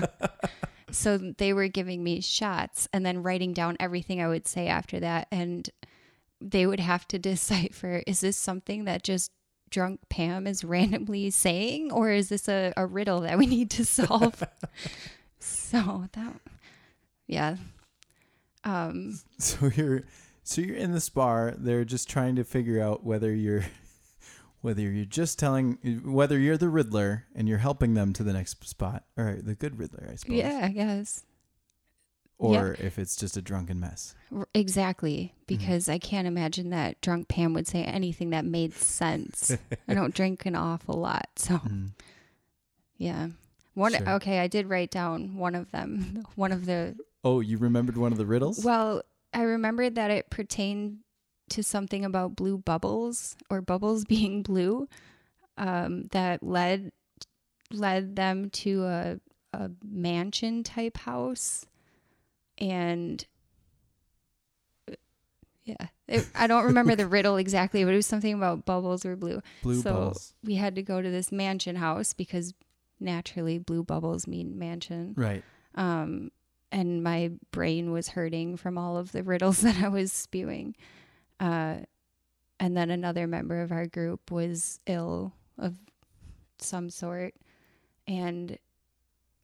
so 0.90 1.18
they 1.18 1.52
were 1.52 1.68
giving 1.68 2.02
me 2.02 2.20
shots 2.20 2.88
and 2.92 3.04
then 3.06 3.22
writing 3.22 3.52
down 3.52 3.76
everything 3.80 4.20
I 4.20 4.28
would 4.28 4.46
say 4.46 4.66
after 4.68 4.98
that, 5.00 5.28
and 5.30 5.68
they 6.40 6.66
would 6.66 6.80
have 6.80 7.06
to 7.08 7.18
decipher: 7.30 8.02
is 8.06 8.20
this 8.20 8.36
something 8.36 8.84
that 8.84 9.02
just 9.04 9.30
drunk 9.70 10.00
Pam 10.08 10.46
is 10.46 10.62
randomly 10.64 11.30
saying, 11.30 11.90
or 11.90 12.10
is 12.10 12.28
this 12.28 12.48
a, 12.48 12.72
a 12.76 12.86
riddle 12.86 13.20
that 13.22 13.38
we 13.38 13.46
need 13.46 13.70
to 13.70 13.84
solve? 13.84 14.42
so 15.38 16.06
that, 16.12 16.34
yeah. 17.26 17.56
Um, 18.64 19.18
So 19.38 19.70
you're 19.74 20.02
so 20.42 20.60
you're 20.60 20.76
in 20.76 20.92
this 20.92 21.08
bar. 21.08 21.54
They're 21.56 21.84
just 21.84 22.08
trying 22.08 22.36
to 22.36 22.44
figure 22.44 22.80
out 22.82 23.04
whether 23.04 23.34
you're 23.34 23.64
whether 24.64 24.80
you're 24.80 25.04
just 25.04 25.38
telling 25.38 25.74
whether 26.04 26.38
you're 26.38 26.56
the 26.56 26.68
Riddler 26.70 27.26
and 27.34 27.46
you're 27.48 27.58
helping 27.58 27.92
them 27.94 28.12
to 28.14 28.22
the 28.22 28.32
next 28.32 28.66
spot, 28.66 29.04
or 29.16 29.38
the 29.42 29.54
good 29.54 29.78
Riddler, 29.78 30.08
I 30.10 30.16
suppose. 30.16 30.36
yeah, 30.36 30.60
I 30.64 30.68
guess. 30.70 31.22
Or 32.38 32.74
if 32.80 32.98
it's 32.98 33.14
just 33.14 33.36
a 33.36 33.42
drunken 33.42 33.78
mess. 33.78 34.14
Exactly, 34.54 35.34
because 35.46 35.88
I 35.88 35.98
can't 35.98 36.26
imagine 36.26 36.70
that 36.70 37.00
drunk 37.00 37.28
Pam 37.28 37.52
would 37.54 37.66
say 37.68 37.84
anything 37.84 38.30
that 38.30 38.44
made 38.44 38.74
sense. 38.74 39.56
I 39.88 39.94
don't 39.94 40.14
drink 40.20 40.44
an 40.44 40.56
awful 40.56 40.96
lot, 40.96 41.28
so 41.36 41.54
Mm. 41.58 41.90
yeah. 42.96 43.28
One 43.74 43.92
Sure. 43.94 44.08
okay, 44.14 44.38
I 44.40 44.46
did 44.48 44.68
write 44.68 44.90
down 44.90 45.36
one 45.36 45.54
of 45.54 45.70
them. 45.72 46.24
One 46.36 46.52
of 46.52 46.64
the 46.66 46.96
Oh, 47.22 47.40
you 47.40 47.56
remembered 47.58 47.96
one 47.96 48.12
of 48.12 48.18
the 48.18 48.26
riddles? 48.26 48.64
well, 48.64 49.02
I 49.32 49.42
remembered 49.42 49.94
that 49.96 50.10
it 50.10 50.30
pertained 50.30 50.98
to 51.50 51.62
something 51.62 52.04
about 52.04 52.36
blue 52.36 52.58
bubbles 52.58 53.36
or 53.50 53.60
bubbles 53.60 54.04
being 54.08 54.42
blue, 54.42 54.88
um, 55.56 56.04
that 56.12 56.42
led 56.42 56.92
led 57.72 58.16
them 58.16 58.50
to 58.50 58.84
a 58.84 59.20
a 59.52 59.70
mansion 59.84 60.64
type 60.64 60.96
house, 60.96 61.64
and 62.58 63.24
yeah, 65.64 65.86
it, 66.06 66.28
I 66.34 66.46
don't 66.46 66.64
remember 66.64 66.94
the 66.94 67.06
riddle 67.08 67.36
exactly, 67.36 67.84
but 67.84 67.92
it 67.92 67.96
was 67.96 68.06
something 68.06 68.34
about 68.34 68.66
bubbles 68.66 69.04
were 69.04 69.16
blue. 69.16 69.40
Blue 69.62 69.80
so 69.80 69.92
balls. 69.92 70.34
we 70.42 70.56
had 70.56 70.74
to 70.74 70.82
go 70.82 71.00
to 71.00 71.10
this 71.10 71.32
mansion 71.32 71.76
house 71.76 72.12
because 72.12 72.52
naturally 73.00 73.58
blue 73.58 73.82
bubbles 73.82 74.26
mean 74.26 74.58
mansion. 74.58 75.14
Right. 75.16 75.42
Um, 75.74 76.30
and 76.70 77.02
my 77.02 77.32
brain 77.50 77.92
was 77.92 78.08
hurting 78.08 78.56
from 78.56 78.76
all 78.76 78.96
of 78.96 79.12
the 79.12 79.22
riddles 79.22 79.60
that 79.62 79.82
I 79.82 79.88
was 79.88 80.12
spewing. 80.12 80.76
Uh, 81.40 81.78
and 82.60 82.76
then 82.76 82.90
another 82.90 83.26
member 83.26 83.60
of 83.62 83.72
our 83.72 83.86
group 83.86 84.30
was 84.30 84.80
ill 84.86 85.32
of 85.58 85.76
some 86.58 86.88
sort. 86.90 87.34
And 88.06 88.58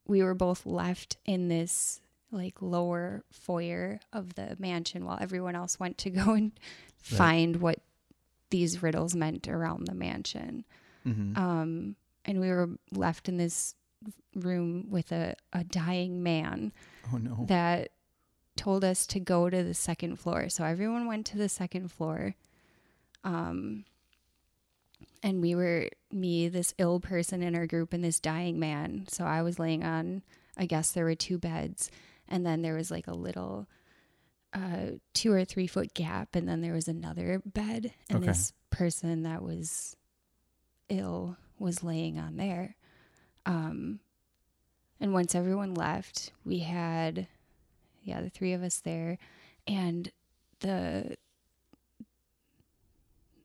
we 0.06 0.23
were 0.23 0.35
both 0.35 0.66
left 0.66 1.16
in 1.25 1.49
this 1.49 2.00
like 2.32 2.62
lower 2.62 3.25
foyer 3.32 3.99
of 4.12 4.35
the 4.35 4.54
mansion 4.59 5.04
while 5.04 5.18
everyone 5.20 5.56
else 5.56 5.80
went 5.80 5.99
to 5.99 6.11
go 6.11 6.32
and 6.35 6.52
Right. 7.11 7.16
find 7.18 7.56
what 7.56 7.78
these 8.50 8.82
riddles 8.82 9.14
meant 9.16 9.49
around 9.49 9.87
the 9.87 9.94
mansion. 9.94 10.64
hmm 11.02 11.37
Um, 11.37 11.97
and 12.26 12.40
we 12.40 12.49
were 12.50 12.68
left 12.92 13.28
in 13.28 13.37
this 13.38 13.75
room 14.35 14.87
with 14.90 15.11
a, 15.12 15.35
a 15.52 15.64
dying 15.64 16.23
man 16.23 16.73
oh 17.12 17.16
no. 17.16 17.44
that 17.49 17.90
told 18.60 18.84
us 18.84 19.06
to 19.06 19.18
go 19.20 19.48
to 19.48 19.64
the 19.64 19.74
second 19.74 20.16
floor. 20.16 20.48
So 20.48 20.64
everyone 20.64 21.06
went 21.06 21.26
to 21.26 21.38
the 21.38 21.48
second 21.48 21.90
floor. 21.90 22.34
Um, 23.24 23.84
and 25.22 25.40
we 25.40 25.54
were 25.54 25.88
me, 26.12 26.48
this 26.48 26.74
ill 26.78 27.00
person 27.00 27.42
in 27.42 27.54
our 27.54 27.66
group, 27.66 27.92
and 27.92 28.04
this 28.04 28.20
dying 28.20 28.58
man. 28.58 29.06
So 29.08 29.24
I 29.24 29.42
was 29.42 29.58
laying 29.58 29.82
on, 29.84 30.22
I 30.56 30.66
guess 30.66 30.92
there 30.92 31.04
were 31.04 31.14
two 31.14 31.38
beds, 31.38 31.90
and 32.28 32.44
then 32.44 32.62
there 32.62 32.74
was 32.74 32.90
like 32.90 33.06
a 33.06 33.14
little 33.14 33.66
uh, 34.52 34.96
two 35.14 35.32
or 35.32 35.44
three 35.44 35.66
foot 35.66 35.94
gap, 35.94 36.34
and 36.36 36.48
then 36.48 36.60
there 36.60 36.74
was 36.74 36.88
another 36.88 37.40
bed, 37.44 37.92
and 38.08 38.18
Okay. 38.18 38.26
this 38.26 38.52
person 38.70 39.22
that 39.22 39.42
was 39.42 39.96
ill 40.88 41.36
was 41.58 41.82
laying 41.84 42.18
on 42.18 42.36
there. 42.36 42.76
Um, 43.46 44.00
and 45.00 45.12
once 45.12 45.34
everyone 45.34 45.74
left, 45.74 46.32
we 46.44 46.58
had, 46.60 47.26
yeah, 48.02 48.21
the 48.21 48.30
three 48.30 48.52
of 48.52 48.62
us 48.62 48.80
there, 48.80 49.19
and 49.66 50.11
the 50.61 51.16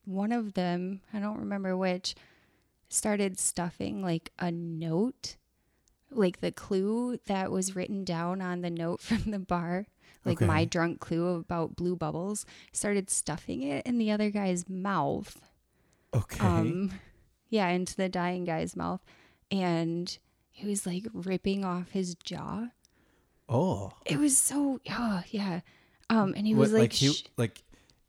one 0.05 0.31
of 0.31 0.53
them, 0.53 1.01
I 1.13 1.19
don't 1.19 1.39
remember 1.39 1.75
which, 1.75 2.15
started 2.89 3.39
stuffing 3.39 4.01
like 4.01 4.31
a 4.37 4.51
note, 4.51 5.35
like 6.11 6.39
the 6.41 6.51
clue 6.51 7.17
that 7.25 7.51
was 7.51 7.75
written 7.75 8.03
down 8.03 8.41
on 8.41 8.61
the 8.61 8.69
note 8.69 9.01
from 9.01 9.31
the 9.31 9.39
bar, 9.39 9.87
like 10.23 10.37
Okay. 10.37 10.45
my 10.45 10.65
drunk 10.65 10.99
clue 10.99 11.27
about 11.35 11.75
blue 11.75 11.95
bubbles, 11.95 12.45
started 12.71 13.09
stuffing 13.09 13.61
it 13.63 13.85
in 13.85 13.97
the 13.97 14.11
other 14.11 14.29
guy's 14.29 14.69
mouth 14.69 15.41
Okay. 16.13 16.45
um 16.45 16.91
yeah 17.49 17.67
into 17.67 17.93
the 17.95 18.07
dying 18.07 18.45
guy's 18.45 18.73
mouth 18.75 19.01
and 19.51 20.17
he 20.49 20.65
was 20.65 20.85
like 20.85 21.05
ripping 21.13 21.65
off 21.65 21.91
his 21.91 22.15
jaw 22.15 22.67
oh. 23.49 23.91
it 24.05 24.17
was 24.17 24.37
so 24.37 24.79
oh 24.89 25.21
yeah 25.29 25.61
um 26.09 26.33
and 26.35 26.45
he 26.47 26.53
What, 26.53 26.61
was 26.61 26.73
like, 26.73 26.93
he 26.93 27.09
sh- 27.13 27.23
like 27.37 27.61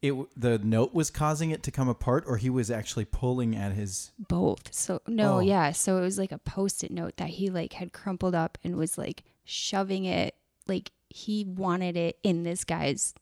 it 0.02 0.14
the 0.38 0.58
note 0.58 0.92
was 0.94 1.10
causing 1.10 1.50
it 1.50 1.62
to 1.64 1.70
come 1.70 1.88
apart 1.88 2.24
or 2.26 2.36
he 2.36 2.50
was 2.50 2.70
actually 2.70 3.06
pulling 3.06 3.56
at 3.56 3.72
his 3.72 4.12
both 4.18 4.72
so 4.74 5.00
no 5.06 5.36
Oh. 5.36 5.38
yeah 5.40 5.72
so 5.72 5.98
it 5.98 6.02
was 6.02 6.18
like 6.18 6.32
a 6.32 6.38
post-it 6.38 6.90
note 6.90 7.16
that 7.16 7.28
he 7.30 7.48
like 7.50 7.72
had 7.74 7.92
crumpled 7.92 8.34
up 8.34 8.58
and 8.62 8.76
was 8.76 8.98
like 8.98 9.24
shoving 9.44 10.04
it 10.04 10.34
like 10.68 10.90
he 11.08 11.44
wanted 11.44 11.96
it 11.96 12.18
in 12.22 12.42
this 12.42 12.64
guy's 12.64 13.14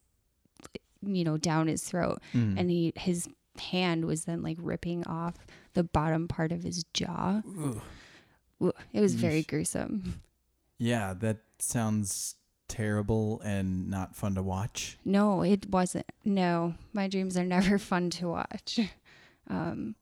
you 1.01 1.23
know 1.23 1.37
down 1.37 1.67
his 1.67 1.83
throat 1.83 2.21
Mm. 2.33 2.59
and 2.59 2.69
he 2.69 2.91
his 2.95 3.29
hand 3.59 4.03
was 4.05 4.25
then 4.25 4.41
like 4.43 4.57
ripping 4.59 5.05
off 5.07 5.35
the 5.75 5.83
bottom 5.83 6.27
part 6.27 6.51
of 6.51 6.63
his 6.63 6.83
jaw. 6.93 7.41
Ugh, 7.57 8.73
it 8.91 8.99
was 8.99 9.13
very 9.15 9.43
gruesome 9.43 10.21
Yeah, 10.77 11.13
that 11.13 11.37
sounds 11.59 12.35
terrible 12.67 13.41
and 13.45 13.89
not 13.89 14.15
fun 14.15 14.35
to 14.35 14.41
watch. 14.43 14.97
No, 15.05 15.43
it 15.43 15.69
wasn't. 15.69 16.05
No, 16.23 16.75
my 16.93 17.07
dreams 17.07 17.37
are 17.37 17.45
never 17.45 17.77
fun 17.91 18.09
to 18.11 18.27
watch. 18.29 18.79
Um, 19.47 19.93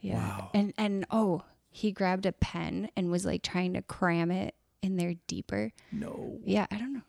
yeah, 0.00 0.16
Wow. 0.18 0.50
and 0.52 0.74
and 0.76 1.06
oh, 1.10 1.44
he 1.70 1.92
grabbed 1.92 2.26
a 2.26 2.32
pen 2.32 2.90
and 2.94 3.10
was 3.10 3.24
like 3.24 3.42
trying 3.42 3.72
to 3.72 3.80
cram 3.80 4.30
it 4.30 4.54
in 4.82 4.96
there 4.98 5.14
deeper. 5.28 5.72
No. 5.90 6.38
Yeah, 6.44 6.66
I 6.70 6.76
don't 6.76 6.92
know. 6.92 7.00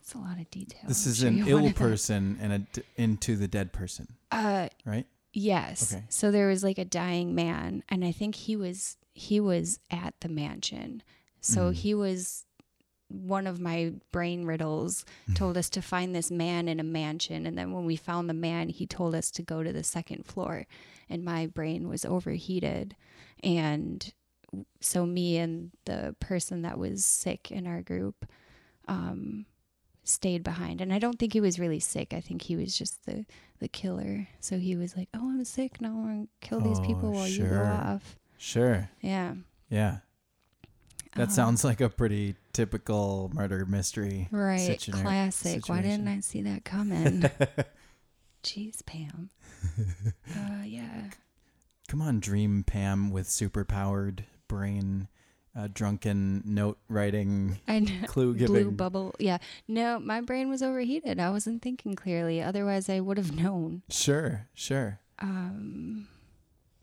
It's 0.00 0.12
a 0.12 0.18
lot 0.18 0.38
of 0.38 0.50
detail. 0.50 0.82
This 0.86 1.06
I'm 1.06 1.10
is 1.12 1.18
sure 1.20 1.28
an 1.28 1.48
ill 1.48 1.72
person 1.72 2.38
and 2.42 2.52
a 2.52 2.58
d- 2.58 2.82
into 2.96 3.36
the 3.36 3.48
dead 3.48 3.72
person, 3.72 4.16
Uh, 4.30 4.68
right? 4.84 5.06
yes. 5.32 5.94
Okay. 5.94 6.04
So 6.10 6.30
there 6.30 6.48
was 6.48 6.62
like 6.62 6.76
a 6.76 6.84
dying 6.84 7.34
man, 7.34 7.82
and 7.88 8.04
I 8.04 8.12
think 8.12 8.34
he 8.34 8.54
was 8.54 8.98
he 9.14 9.40
was 9.40 9.80
at 9.90 10.12
the 10.20 10.28
mansion. 10.28 11.02
So 11.40 11.70
Mhm. 11.70 11.74
he 11.74 11.94
was 11.94 12.44
one 13.08 13.46
of 13.46 13.58
my 13.60 13.92
brain 14.12 14.44
riddles 14.44 15.04
told 15.34 15.56
us 15.56 15.70
to 15.70 15.80
find 15.82 16.14
this 16.14 16.30
man 16.30 16.68
in 16.68 16.78
a 16.78 16.84
mansion. 16.84 17.46
And 17.46 17.56
then 17.56 17.72
when 17.72 17.86
we 17.86 17.96
found 17.96 18.28
the 18.28 18.34
man 18.34 18.68
he 18.68 18.86
told 18.86 19.14
us 19.14 19.30
to 19.32 19.42
go 19.42 19.62
to 19.62 19.72
the 19.72 19.82
second 19.84 20.26
floor. 20.26 20.66
And 21.08 21.24
my 21.24 21.46
brain 21.46 21.88
was 21.88 22.04
overheated. 22.04 22.94
And 23.42 24.12
so 24.80 25.06
me 25.06 25.38
and 25.38 25.70
the 25.86 26.14
person 26.20 26.62
that 26.62 26.78
was 26.78 27.04
sick 27.04 27.50
in 27.50 27.66
our 27.66 27.80
group 27.82 28.26
um, 28.86 29.46
stayed 30.04 30.42
behind. 30.42 30.80
And 30.80 30.92
i 30.92 30.98
don't 30.98 31.18
think 31.18 31.32
he 31.32 31.40
was 31.40 31.58
really 31.58 31.80
sick. 31.80 32.12
I 32.12 32.20
think 32.20 32.42
he 32.42 32.56
was 32.56 32.76
just 32.76 33.04
the 33.06 33.24
the 33.60 33.68
killer. 33.68 34.28
So 34.40 34.58
he 34.58 34.76
was 34.76 34.96
like 34.96 35.08
oh 35.14 35.30
i'm 35.30 35.44
sick. 35.44 35.80
Now 35.80 35.88
i'm 35.88 36.04
gonna 36.04 36.26
kill 36.40 36.60
these 36.60 36.78
Oh, 36.78 36.84
people 36.86 37.12
while 37.12 37.26
you 37.28 37.44
go 37.46 37.62
off. 37.62 38.16
Sure. 38.38 38.88
yeah. 39.00 39.34
Yeah. 39.70 39.98
That 41.18 41.28
Uh, 41.28 41.32
sounds 41.32 41.64
like 41.64 41.80
a 41.80 41.88
pretty 41.90 42.36
typical 42.52 43.30
murder 43.34 43.66
mystery. 43.66 44.28
right 44.30 44.78
situa- 44.80 45.02
classic 45.02 45.68
why 45.68 45.82
didn't 45.82 46.08
i 46.08 46.20
see 46.20 46.42
that 46.42 46.64
coming 46.64 47.22
jeez 48.42 48.84
pam 48.86 49.30
uh, 50.36 50.62
yeah 50.64 51.10
Come 51.88 52.02
on, 52.02 52.20
Dream 52.20 52.64
Pam 52.64 53.10
with 53.10 53.28
superpowered 53.28 54.24
brain 54.46 55.08
uh, 55.56 55.68
drunken 55.72 56.42
note 56.44 56.76
writing, 56.86 57.58
clue 58.06 58.34
Blue 58.34 58.70
bubble. 58.70 59.14
Yeah. 59.18 59.38
No, 59.66 59.98
my 59.98 60.20
brain 60.20 60.50
was 60.50 60.62
overheated. 60.62 61.18
I 61.18 61.30
wasn't 61.30 61.62
thinking 61.62 61.94
clearly. 61.96 62.42
Otherwise, 62.42 62.90
I 62.90 63.00
would 63.00 63.16
have 63.16 63.34
known. 63.34 63.82
Sure, 63.88 64.46
sure. 64.52 65.00
Um, 65.18 66.08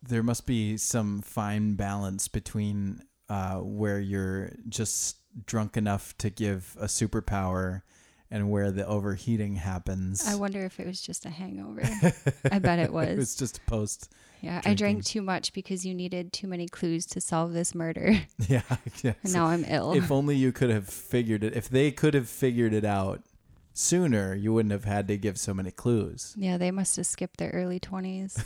There 0.02 0.24
must 0.24 0.48
be 0.48 0.76
some 0.76 1.22
fine 1.22 1.76
balance 1.76 2.28
between 2.28 3.04
uh, 3.30 3.56
where 3.56 4.00
you're 4.00 4.52
just 4.70 5.18
drunk 5.46 5.78
enough 5.78 6.18
to 6.20 6.30
give 6.30 6.76
a 6.80 6.86
superpower 6.86 7.82
and 8.32 8.50
where 8.50 8.72
the 8.72 8.86
overheating 8.86 9.56
happens. 9.56 10.28
I 10.28 10.36
wonder 10.36 10.66
if 10.66 10.80
it 10.80 10.88
was 10.88 11.00
just 11.02 11.26
a 11.26 11.30
hangover. 11.30 11.82
I 12.52 12.60
bet 12.60 12.80
it 12.80 12.92
was. 12.92 13.10
it 13.10 13.18
was 13.18 13.36
just 13.36 13.66
post. 13.66 14.12
yeah, 14.42 14.62
I 14.66 14.74
drank 14.74 15.06
too 15.06 15.22
much 15.22 15.54
because 15.54 15.86
you 15.86 15.94
needed 15.94 16.34
too 16.34 16.48
many 16.48 16.68
clues 16.68 17.06
to 17.08 17.22
solve 17.22 17.54
this 17.54 17.76
murder. 17.76 18.16
Yeah, 18.48 18.62
yeah. 19.04 19.14
now 19.24 19.46
I'm 19.46 19.66
ill. 19.68 19.94
if 19.94 20.12
only 20.12 20.36
you 20.36 20.52
could 20.52 20.70
have 20.70 20.88
figured 20.88 21.44
it. 21.44 21.56
If 21.56 21.70
they 21.70 21.92
could 21.92 22.14
have 22.14 22.28
figured 22.30 22.74
it 22.74 22.86
out 22.86 23.24
sooner, 23.74 24.34
you 24.34 24.54
wouldn't 24.54 24.72
have 24.72 24.86
had 24.86 25.08
to 25.10 25.18
give 25.18 25.38
so 25.38 25.54
many 25.54 25.72
clues. 25.72 26.34
yeah, 26.38 26.58
they 26.58 26.72
must 26.72 26.96
have 26.96 27.06
skipped 27.06 27.38
their 27.38 27.52
early 27.52 27.80
20s. 27.80 28.42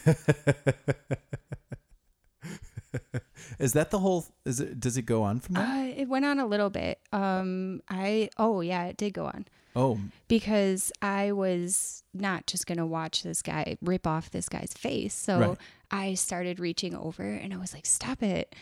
Is 3.60 3.74
that 3.74 3.92
the 3.92 4.00
whole? 4.00 4.26
Is 4.46 4.60
it? 4.60 4.80
Does 4.80 4.98
it 4.98 5.04
go 5.04 5.24
on 5.24 5.40
from 5.40 5.56
there? 5.56 5.66
Uh, 5.66 5.84
it 5.86 6.08
went 6.08 6.26
on 6.26 6.40
a 6.40 6.46
little 6.46 6.70
bit. 6.70 7.00
Um, 7.12 7.82
I 7.90 8.30
oh 8.38 8.62
yeah, 8.62 8.86
it 8.86 8.98
did 8.98 9.14
go 9.14 9.26
on 9.26 9.48
oh, 9.76 10.00
because 10.28 10.92
I 11.02 11.32
was 11.32 12.04
not 12.14 12.48
just 12.48 12.66
gonna 12.68 12.86
watch 12.88 13.24
this 13.24 13.42
guy 13.42 13.78
rip 13.82 14.08
off 14.08 14.32
this 14.32 14.50
guy's 14.50 14.74
face. 14.74 15.14
So 15.14 15.40
Right. 15.40 15.58
I 15.92 16.14
started 16.16 16.60
reaching 16.60 16.96
over 16.96 17.24
and 17.24 17.54
I 17.54 17.58
was 17.58 17.74
like, 17.74 17.86
"Stop 17.86 18.24
it!" 18.24 18.56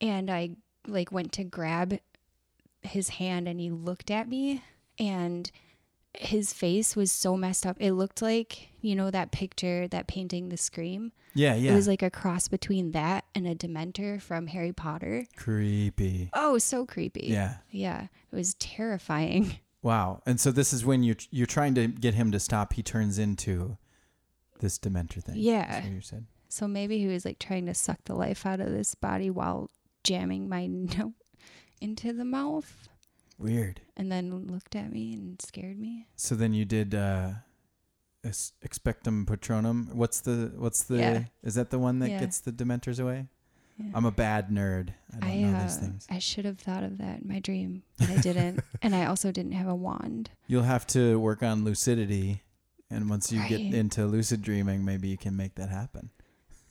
And 0.00 0.30
I 0.30 0.50
like 0.86 1.10
went 1.12 1.32
to 1.32 1.44
grab 1.44 1.98
his 2.82 3.08
hand 3.10 3.48
and 3.48 3.60
he 3.60 3.70
looked 3.70 4.10
at 4.10 4.28
me 4.28 4.62
and 4.98 5.50
his 6.18 6.52
face 6.52 6.96
was 6.96 7.12
so 7.12 7.36
messed 7.36 7.66
up. 7.66 7.76
It 7.80 7.92
looked 7.92 8.22
like 8.22 8.68
you 8.80 8.94
know 8.94 9.10
that 9.10 9.32
picture, 9.32 9.88
that 9.88 10.06
painting, 10.06 10.48
the 10.48 10.56
scream. 10.56 11.12
yeah, 11.34 11.54
yeah. 11.54 11.72
It 11.72 11.74
was 11.74 11.88
like 11.88 12.02
a 12.02 12.10
cross 12.10 12.48
between 12.48 12.92
that 12.92 13.24
and 13.34 13.46
a 13.46 13.54
Dementor 13.54 14.20
from 14.20 14.46
Harry 14.48 14.72
Potter. 14.72 15.26
creepy. 15.36 16.30
Oh, 16.32 16.58
so 16.58 16.86
creepy. 16.86 17.26
Yeah. 17.28 17.56
Yeah, 17.70 18.04
it 18.32 18.36
was 18.36 18.54
terrifying. 18.54 19.58
Wow. 19.82 20.20
And 20.26 20.40
so 20.40 20.50
this 20.50 20.72
is 20.72 20.84
when 20.84 21.04
you're 21.04 21.16
you're 21.30 21.46
trying 21.46 21.76
to 21.76 21.86
get 21.86 22.14
him 22.14 22.32
to 22.32 22.40
stop. 22.40 22.72
He 22.72 22.82
turns 22.82 23.20
into 23.20 23.76
this 24.58 24.80
Dementor 24.80 25.22
thing. 25.22 25.36
Yeah. 25.36 25.86
You 25.86 26.00
said. 26.00 26.26
So 26.48 26.66
maybe 26.66 26.98
he 26.98 27.06
was 27.06 27.24
like 27.24 27.38
trying 27.38 27.66
to 27.66 27.74
suck 27.74 28.00
the 28.06 28.14
life 28.16 28.44
out 28.46 28.58
of 28.58 28.70
this 28.70 28.96
body 28.96 29.30
while 29.30 29.70
jamming 30.02 30.48
my 30.48 30.66
note 30.98 31.12
into 31.80 32.12
the 32.12 32.24
mouth 32.24 32.88
Weird. 33.38 33.80
and 33.96 34.10
then 34.10 34.46
looked 34.46 34.74
at 34.76 34.90
me 34.92 35.14
and 35.14 35.40
scared 35.40 35.78
me. 35.78 36.06
So 36.16 36.34
then 36.34 36.52
you 36.54 36.64
did 36.64 36.94
uh 36.94 37.30
expectum 38.24 39.24
patronum. 39.26 39.92
What's 39.94 40.20
the 40.20 40.52
what's 40.56 40.84
the 40.84 40.96
Yeah. 40.98 41.24
is 41.42 41.54
that 41.54 41.70
the 41.70 41.78
one 41.78 41.98
that 42.00 42.10
Yeah. 42.10 42.20
gets 42.20 42.40
the 42.40 42.52
dementors 42.52 42.98
away? 43.00 43.28
Yeah. 43.78 43.90
I'm 43.94 44.06
a 44.06 44.10
bad 44.10 44.48
nerd. 44.48 44.90
I 45.14 45.20
don't 45.20 45.30
I, 45.30 45.36
know 45.42 45.58
uh, 45.58 45.62
these 45.62 45.76
things. 45.76 46.06
I 46.10 46.18
should 46.18 46.46
have 46.46 46.58
thought 46.58 46.82
of 46.82 46.96
that 46.98 47.20
in 47.20 47.28
my 47.28 47.40
dream, 47.40 47.82
but 47.98 48.08
I 48.08 48.16
didn't. 48.18 48.60
and 48.82 48.94
I 48.94 49.04
also 49.04 49.30
didn't 49.30 49.52
have 49.52 49.68
a 49.68 49.74
wand. 49.74 50.30
You'll 50.46 50.62
have 50.62 50.86
to 50.88 51.20
work 51.20 51.42
on 51.42 51.64
lucidity 51.64 52.42
and 52.90 53.10
once 53.10 53.32
you 53.32 53.42
get 53.48 53.60
into 53.60 54.06
lucid 54.06 54.42
dreaming, 54.42 54.84
maybe 54.84 55.08
you 55.08 55.18
can 55.18 55.36
make 55.36 55.56
that 55.56 55.68
happen. 55.70 56.10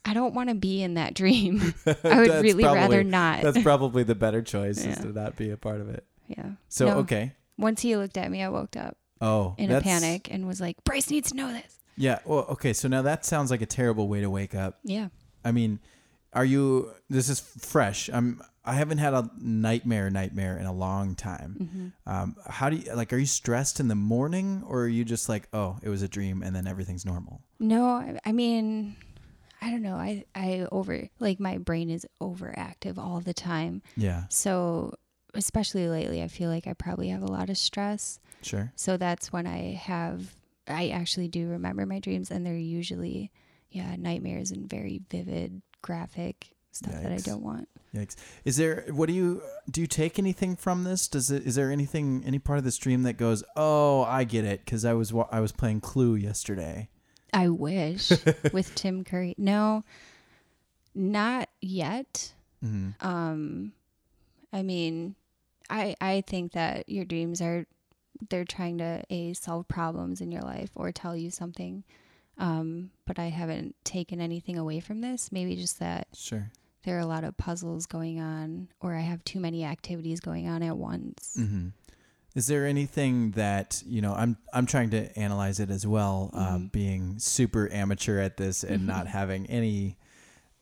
I 0.05 0.13
don't 0.13 0.33
want 0.33 0.49
to 0.49 0.55
be 0.55 0.81
in 0.83 0.93
that 0.93 1.13
dream. 1.13 1.73
I 1.85 2.19
would 2.21 2.43
really 2.43 2.63
rather 2.63 3.03
not. 3.03 3.41
That's 3.41 3.61
probably 3.61 4.03
the 4.03 4.15
better 4.15 4.41
choice 4.41 4.85
is 4.85 4.97
to 4.99 5.07
not 5.07 5.35
be 5.35 5.49
a 5.49 5.57
part 5.57 5.81
of 5.81 5.89
it. 5.89 6.05
Yeah. 6.27 6.51
So 6.69 6.85
No. 6.87 6.97
okay. 6.99 7.33
Once 7.57 7.81
he 7.81 7.95
looked 7.95 8.17
at 8.17 8.29
me, 8.31 8.43
I 8.43 8.49
woke 8.49 8.75
up 8.75 8.97
Oh, 9.21 9.55
in 9.57 9.71
a 9.71 9.79
panic 9.81 10.27
and 10.31 10.45
was 10.45 10.59
like, 10.59 10.83
Bryce 10.83 11.09
needs 11.09 11.29
to 11.31 11.37
know 11.37 11.51
this. 11.51 11.79
Yeah. 11.95 12.19
Well, 12.25 12.45
okay. 12.49 12.73
So 12.73 12.87
now 12.89 13.01
that 13.03 13.23
sounds 13.25 13.49
like 13.49 13.61
a 13.61 13.65
terrible 13.65 14.07
way 14.09 14.19
to 14.21 14.29
wake 14.29 14.53
up. 14.53 14.79
Yeah. 14.83 15.07
I 15.45 15.51
mean, 15.51 15.79
are 16.33 16.43
you? 16.43 16.91
This 17.09 17.29
is 17.29 17.39
fresh. 17.39 18.09
I'm. 18.11 18.41
I 18.67 18.73
haven't 18.73 18.97
had 18.97 19.13
a 19.13 19.29
nightmare 19.39 20.09
nightmare 20.09 20.57
in 20.57 20.65
a 20.65 20.73
long 20.73 21.13
time. 21.15 21.93
hmm 22.05 22.09
Um, 22.11 22.35
how 22.47 22.69
do 22.69 22.75
you 22.77 22.93
like? 22.95 23.13
Are 23.13 23.17
you 23.17 23.25
stressed 23.27 23.79
in 23.79 23.87
the 23.87 23.95
morning, 23.95 24.63
or 24.67 24.81
are 24.81 24.87
you 24.87 25.05
just 25.05 25.29
like, 25.29 25.47
oh, 25.53 25.77
it 25.83 25.87
was 25.89 26.01
a 26.01 26.07
dream, 26.09 26.41
and 26.43 26.53
then 26.55 26.67
everything's 26.67 27.05
normal? 27.05 27.41
No, 27.59 27.85
I- 27.85 28.19
I 28.25 28.31
mean, 28.33 28.95
I 29.61 29.69
don't 29.71 29.83
know. 29.83 29.95
I 29.95 30.25
I 30.35 30.67
over 30.71 31.07
like 31.19 31.39
my 31.39 31.57
brain 31.59 31.89
is 31.89 32.05
overactive 32.21 32.97
all 32.97 33.21
the 33.21 33.33
time. 33.35 33.81
Yeah. 33.95 34.23
So 34.29 34.95
especially 35.35 35.87
lately, 35.87 36.21
I 36.23 36.27
feel 36.27 36.49
like 36.49 36.67
I 36.67 36.73
probably 36.73 37.09
have 37.09 37.21
a 37.21 37.27
lot 37.31 37.49
of 37.49 37.57
stress. 37.57 38.19
Sure. 38.41 38.71
So 38.75 38.97
that's 38.97 39.31
when 39.33 39.47
I 39.47 39.73
have 39.73 40.35
I 40.67 40.89
actually 40.89 41.27
do 41.27 41.47
remember 41.47 41.85
my 41.85 41.99
dreams, 41.99 42.31
and 42.31 42.45
they're 42.45 42.55
usually 42.55 43.31
yeah 43.69 43.95
nightmares 43.97 44.51
and 44.51 44.69
very 44.69 45.01
vivid, 45.11 45.61
graphic 45.81 46.47
stuff 46.71 46.93
that 47.01 47.11
I 47.11 47.17
don't 47.17 47.43
want. 47.43 47.67
Yikes. 47.95 48.15
Is 48.43 48.57
there? 48.57 48.85
What 48.89 49.07
do 49.07 49.13
you? 49.13 49.41
Do 49.69 49.79
you 49.81 49.87
take 49.87 50.19
anything 50.19 50.55
from 50.55 50.83
this? 50.83 51.07
Does 51.07 51.31
it? 51.31 51.45
Is 51.45 51.55
there 51.55 51.71
anything? 51.71 52.23
Any 52.25 52.39
part 52.39 52.57
of 52.57 52.65
this 52.65 52.77
dream 52.77 53.03
that 53.03 53.13
goes? 53.17 53.43
Oh, 53.55 54.03
I 54.03 54.23
get 54.25 54.43
it. 54.43 54.65
Because 54.65 54.83
I 54.85 54.93
was 54.93 55.13
wa- 55.13 55.29
I 55.31 55.39
was 55.39 55.51
playing 55.51 55.81
Clue 55.81 56.15
yesterday. 56.15 56.89
I 57.33 57.49
wish 57.49 58.11
with 58.53 58.73
Tim 58.75 59.03
Curry. 59.03 59.33
No, 59.37 59.83
not 60.93 61.49
yet. 61.61 62.33
hmm 62.61 62.89
um 63.01 63.73
i 64.53 64.61
mean 64.63 65.15
i 65.69 65.95
i 66.01 66.21
think 66.21 66.51
that 66.53 66.87
your 66.89 67.05
dreams 67.05 67.41
are 67.41 67.65
they're 68.29 68.45
trying 68.45 68.77
to 68.77 69.03
a 69.09 69.33
solve 69.33 69.67
problems 69.67 70.21
in 70.21 70.31
your 70.31 70.41
life 70.41 70.69
or 70.75 70.91
tell 70.91 71.15
you 71.15 71.29
something 71.29 71.83
um 72.37 72.91
but 73.05 73.17
i 73.19 73.27
haven't 73.29 73.75
taken 73.83 74.19
anything 74.21 74.57
away 74.57 74.79
from 74.79 75.01
this 75.01 75.31
maybe 75.31 75.55
just 75.55 75.79
that 75.79 76.07
Sure. 76.13 76.49
there 76.83 76.95
are 76.97 77.01
a 77.01 77.05
lot 77.05 77.23
of 77.23 77.35
puzzles 77.37 77.85
going 77.85 78.19
on 78.19 78.67
or 78.79 78.95
i 78.95 79.01
have 79.01 79.23
too 79.23 79.39
many 79.39 79.63
activities 79.63 80.19
going 80.19 80.47
on 80.47 80.61
at 80.63 80.77
once 80.77 81.33
hmm 81.35 81.67
Is 82.35 82.47
there 82.47 82.65
anything 82.67 83.31
that 83.31 83.81
you 83.85 84.01
know? 84.01 84.13
I'm 84.13 84.35
I'm 84.51 84.65
trying 84.65 84.89
to 84.91 85.07
analyze 85.17 85.61
it 85.61 85.69
as 85.69 85.87
well. 85.87 86.29
Um, 86.33 86.63
Mhm. 86.67 86.71
being 86.73 87.19
super 87.19 87.71
amateur 87.71 88.19
at 88.19 88.35
this 88.35 88.61
and 88.65 88.81
Mhm. 88.83 88.87
not 88.87 89.07
having 89.19 89.45
any 89.47 89.95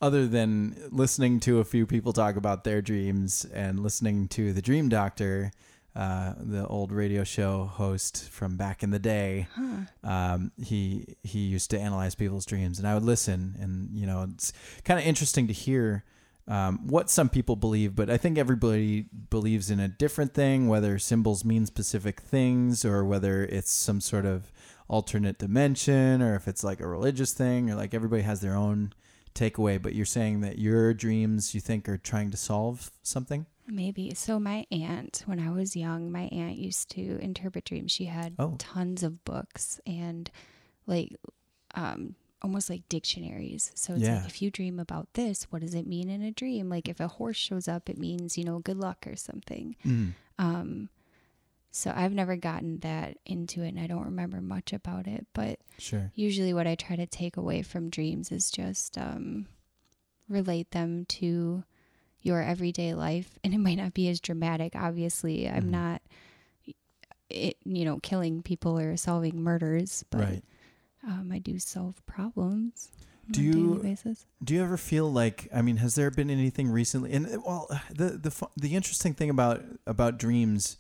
other 0.04 0.28
than 0.28 0.76
listening 0.92 1.40
to 1.40 1.62
a 1.62 1.64
few 1.64 1.86
people 1.88 2.12
talk 2.12 2.36
about 2.36 2.66
their 2.66 2.82
dreams 2.82 3.46
and 3.54 3.80
listening 3.80 4.28
to 4.28 4.52
the 4.52 4.62
Dream 4.62 4.90
Doctor, 4.90 5.54
uh, 5.96 6.34
the 6.38 6.68
old 6.68 6.92
radio 6.92 7.24
show 7.24 7.64
host 7.64 8.30
from 8.30 8.58
back 8.58 8.84
in 8.84 8.90
the 8.90 9.00
day. 9.00 9.48
huh 9.56 9.86
Um, 10.04 10.52
he 10.62 11.16
he 11.24 11.40
used 11.40 11.70
to 11.72 11.80
analyze 11.80 12.16
people's 12.16 12.46
dreams, 12.46 12.80
and 12.80 12.88
I 12.88 12.96
would 12.96 13.06
listen, 13.06 13.56
and 13.62 13.98
you 13.98 14.06
know, 14.06 14.28
it's 14.30 14.52
kind 14.84 15.00
of 15.00 15.06
interesting 15.06 15.48
to 15.48 15.54
hear 15.54 16.04
um, 16.50 16.86
what 16.86 17.10
some 17.10 17.30
people 17.30 17.56
believe. 17.56 17.96
But 17.96 18.10
I 18.10 18.18
think 18.18 18.38
everybody 18.38 19.06
believes 19.30 19.72
in 19.72 19.80
a 19.80 19.88
different 19.88 20.34
thing, 20.34 20.68
whether 20.68 21.00
symbols 21.00 21.46
mean 21.46 21.66
specific 21.66 22.20
things, 22.20 22.84
or 22.84 23.06
whether 23.06 23.46
it's 23.46 23.72
some 23.72 24.02
sort 24.02 24.26
of 24.26 24.52
alternate 24.90 25.40
dimension, 25.40 26.22
or 26.22 26.36
if 26.36 26.50
it's 26.50 26.62
like 26.62 26.82
a 26.82 26.88
religious 26.88 27.32
thing, 27.32 27.72
or 27.72 27.76
like 27.76 27.94
everybody 27.94 28.24
has 28.24 28.42
their 28.42 28.56
own 28.56 28.92
takeaway. 29.34 29.82
But 29.82 29.96
you're 29.96 30.06
saying 30.06 30.42
that 30.42 30.60
your 30.60 30.94
dreams, 30.94 31.54
you 31.56 31.62
think, 31.62 31.88
are 31.90 31.98
trying 31.98 32.32
to 32.32 32.38
solve 32.38 32.92
something. 33.02 33.46
maybe 33.68 34.14
so 34.14 34.40
my 34.42 34.66
aunt 34.72 35.24
when 35.26 35.40
i 35.40 35.50
was 35.50 35.74
young 35.74 36.12
my 36.12 36.24
aunt 36.34 36.58
used 36.58 36.90
to 36.90 37.18
interpret 37.22 37.64
dreams 37.64 37.94
she 37.94 38.06
had 38.06 38.34
Oh. 38.38 38.56
tons 38.58 39.04
of 39.04 39.24
books 39.24 39.80
and 39.88 40.30
like 40.86 41.16
um 41.74 42.16
almost 42.42 42.70
like 42.70 42.84
dictionaries 42.90 43.72
so 43.74 43.94
it's 43.94 44.04
Yeah. 44.04 44.18
like 44.18 44.28
if 44.28 44.42
you 44.42 44.52
dream 44.52 44.80
about 44.82 45.08
this 45.14 45.44
what 45.50 45.62
does 45.62 45.74
it 45.74 45.88
mean 45.88 46.10
in 46.10 46.22
a 46.22 46.32
dream 46.32 46.68
like 46.68 46.90
if 46.90 47.00
a 47.00 47.08
horse 47.08 47.38
shows 47.38 47.70
up 47.70 47.90
it 47.90 47.98
means 47.98 48.38
you 48.38 48.44
know 48.44 48.60
good 48.60 48.78
luck 48.78 49.08
or 49.08 49.16
something 49.16 49.78
Mm. 49.86 50.12
um 50.38 50.90
so 51.76 51.92
i've 51.96 52.14
never 52.14 52.36
gotten 52.36 52.78
that 52.80 53.18
into 53.26 53.64
it 53.64 53.70
and 53.70 53.80
i 53.80 53.88
don't 53.88 54.06
remember 54.06 54.40
much 54.40 54.72
about 54.72 55.08
it 55.08 55.26
but 55.34 55.60
Sure. 55.80 56.12
usually 56.14 56.54
what 56.54 56.68
i 56.68 56.76
try 56.76 56.96
to 56.96 57.08
take 57.08 57.36
away 57.36 57.64
from 57.64 57.90
dreams 57.90 58.32
is 58.32 58.52
just 58.52 58.96
um 58.98 59.48
relate 60.30 60.70
them 60.72 61.06
to 61.06 61.64
your 62.22 62.42
everyday 62.44 62.94
life 62.94 63.38
and 63.44 63.54
it 63.54 63.58
might 63.58 63.76
not 63.80 63.94
be 63.94 64.08
as 64.08 64.22
dramatic 64.22 64.76
obviously 64.76 65.50
i'm 65.50 65.64
Mhm. 65.64 65.70
not 65.72 66.02
it, 67.30 67.58
you 67.66 67.86
know 67.86 68.00
killing 68.00 68.44
people 68.44 68.78
or 68.78 68.96
solving 68.98 69.42
murders 69.42 70.04
but 70.12 70.20
Right. 70.22 70.44
um, 71.08 71.32
i 71.32 71.40
do 71.40 71.58
solve 71.60 72.06
problems 72.06 72.92
Do 73.32 73.42
you- 73.42 73.82
Do 74.44 74.54
you 74.54 74.62
ever 74.62 74.76
feel 74.78 75.10
like 75.12 75.48
I 75.54 75.62
mean, 75.62 75.78
has 75.78 75.96
there 75.96 76.12
been 76.12 76.30
anything 76.30 76.70
recently? 76.70 77.14
And 77.14 77.26
well, 77.46 77.68
the 77.90 78.18
the 78.18 78.48
the 78.58 78.76
interesting 78.76 79.14
thing 79.14 79.30
about 79.30 79.64
about 79.88 80.20
dreams 80.20 80.78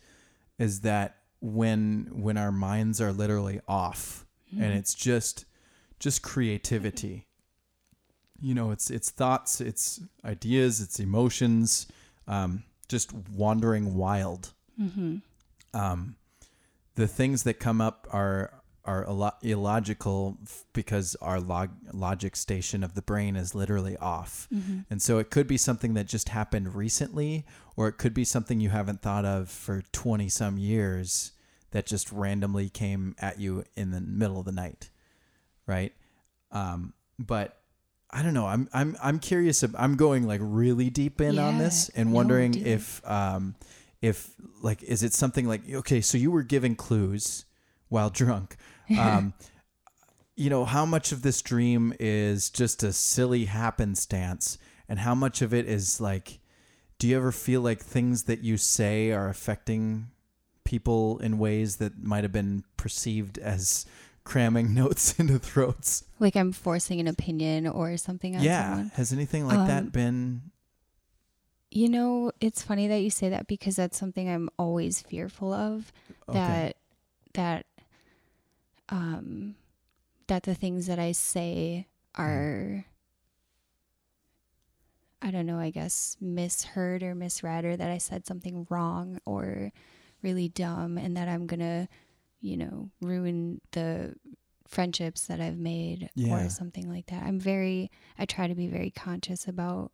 is 0.64 0.82
that 0.82 1.18
when 1.42 2.10
when 2.26 2.38
our 2.38 2.52
minds 2.52 3.02
are 3.02 3.12
literally 3.12 3.60
off 3.68 4.26
and 4.52 4.62
Mhm. 4.72 4.78
it's 4.80 4.94
just 4.94 5.46
just 6.00 6.22
creativity. 6.22 7.28
You 8.40 8.54
know, 8.54 8.72
it's 8.72 8.90
it's 8.90 9.10
thoughts, 9.10 9.62
it's 9.62 10.00
ideas, 10.24 10.80
it's 10.82 11.00
emotions. 11.00 11.88
Um, 12.28 12.64
just 12.88 13.12
wandering 13.14 13.96
wild. 13.96 14.54
Mm-hmm. 14.80 15.18
Um, 15.74 16.16
the 16.96 17.08
things 17.08 17.44
that 17.44 17.56
come 17.60 17.82
up 17.82 18.08
are 18.12 18.62
are 18.86 19.04
a 19.06 19.14
lot 19.14 19.38
illogical 19.42 20.38
f- 20.44 20.66
because 20.74 21.16
our 21.22 21.40
log- 21.40 21.78
logic 21.94 22.36
station 22.36 22.84
of 22.84 22.96
the 22.96 23.02
brain 23.02 23.36
is 23.36 23.56
literally 23.56 23.96
off. 23.98 24.48
Mm-hmm. 24.54 24.80
And 24.90 25.02
so 25.02 25.20
it 25.20 25.30
could 25.30 25.48
be 25.48 25.58
something 25.58 25.94
that 25.94 26.08
just 26.08 26.30
happened 26.30 26.76
recently, 26.76 27.46
or 27.78 27.88
it 27.88 27.94
could 27.94 28.14
be 28.14 28.26
something 28.26 28.60
you 28.60 28.70
haven't 28.70 29.02
thought 29.02 29.24
of 29.26 29.50
for 29.50 29.84
20 29.94 30.28
some 30.28 30.58
years 30.58 31.32
that 31.72 31.86
just 31.86 32.12
randomly 32.12 32.70
came 32.70 33.16
at 33.20 33.40
you 33.40 33.64
in 33.76 33.92
the 33.92 34.02
middle 34.02 34.40
of 34.40 34.46
the 34.46 34.52
night. 34.52 34.90
Right. 35.66 35.94
Um, 36.52 36.94
but 37.18 37.58
I 38.12 38.22
don't 38.22 38.34
know. 38.34 38.46
I'm, 38.48 38.68
I'm, 38.74 38.98
I'm 39.02 39.18
curious. 39.20 39.64
ab- 39.64 39.76
I'm 39.78 39.96
going 39.96 40.28
like 40.28 40.42
really 40.44 40.90
deep 40.90 41.22
in 41.22 41.40
on 41.40 41.58
this 41.58 41.90
and 41.96 42.10
No, 42.10 42.16
wondering 42.16 42.54
if, 42.66 43.02
um, 43.10 43.56
if 44.02 44.34
like, 44.62 44.84
is 44.84 45.04
it 45.04 45.14
something 45.14 45.48
like, 45.48 45.62
okay, 45.74 46.02
so 46.02 46.18
you 46.18 46.30
were 46.32 46.44
giving 46.44 46.76
clues 46.76 47.46
while 47.90 48.10
drunk. 48.12 48.56
Um, 49.00 49.34
you 50.36 50.50
know, 50.50 50.66
how 50.66 50.86
much 50.86 51.12
of 51.12 51.22
this 51.22 51.42
dream 51.42 51.94
is 52.00 52.50
just 52.50 52.84
a 52.84 52.92
silly 52.92 53.46
happenstance 53.46 54.58
and 54.90 55.00
how 55.00 55.14
much 55.16 55.42
of 55.42 55.54
it 55.54 55.68
is 55.68 56.02
like, 56.02 56.40
do 57.00 57.08
you 57.08 57.16
ever 57.18 57.32
feel 57.32 57.62
like 57.62 57.82
things 57.82 58.24
that 58.24 58.44
you 58.44 58.58
say 58.58 59.12
are 59.12 59.30
affecting 59.30 60.08
people 60.64 61.20
in 61.20 61.38
ways 61.38 61.78
that 61.78 62.04
might 62.04 62.24
have 62.24 62.32
been 62.32 62.64
perceived 62.78 63.38
as 63.38 63.86
cramming 64.24 64.74
notes 64.76 65.20
into 65.20 65.38
throats? 65.38 66.04
Like 66.20 66.36
I'm 66.36 66.52
forcing 66.52 67.00
an 67.00 67.08
opinion 67.08 67.68
or 67.68 67.96
something 67.98 68.34
yeah. 68.40 68.70
someone. 68.70 68.92
Has 68.96 69.14
anything 69.14 69.48
like 69.48 69.68
that 69.68 69.84
Um, 69.84 69.90
been? 69.90 70.42
You 71.72 71.90
know, 71.90 72.32
it's 72.40 72.62
funny 72.62 72.88
that 72.88 73.00
you 73.00 73.10
say 73.10 73.30
that 73.30 73.48
because 73.48 73.76
that's 73.76 73.98
something 73.98 74.30
I'm 74.30 74.50
always 74.60 75.02
fearful 75.02 75.54
of. 75.54 75.92
Okay. 76.30 76.40
That 76.40 76.78
that 77.34 77.66
um 78.94 79.56
that 80.28 80.44
the 80.44 80.56
things 80.56 80.86
that 80.88 81.00
I 81.00 81.12
say 81.12 81.88
are 82.16 82.86
I 85.22 85.32
don't 85.32 85.46
know, 85.46 85.58
I 85.60 85.70
guess 85.70 86.18
misheard 86.20 87.02
or 87.02 87.16
misread 87.16 87.64
or 87.66 87.78
that 87.78 87.90
I 87.90 87.98
said 87.98 88.26
something 88.28 88.68
wrong 88.70 89.20
or 89.26 89.72
really 90.22 90.50
dumb 90.50 90.98
and 90.98 91.16
that 91.16 91.30
I'm 91.30 91.48
to, 91.62 91.88
you 92.42 92.58
know, 92.58 92.90
ruin 93.02 93.62
the 93.72 94.16
friendships 94.68 95.28
that 95.28 95.40
I've 95.40 95.58
made 95.58 96.10
Yeah. 96.16 96.46
or 96.46 96.50
something 96.50 96.90
like 96.92 97.06
that. 97.08 97.24
I'm 97.24 97.40
very 97.40 97.90
I 98.18 98.26
try 98.26 98.48
to 98.48 98.56
be 98.56 98.68
very 98.68 98.92
conscious 98.92 99.48
about 99.48 99.92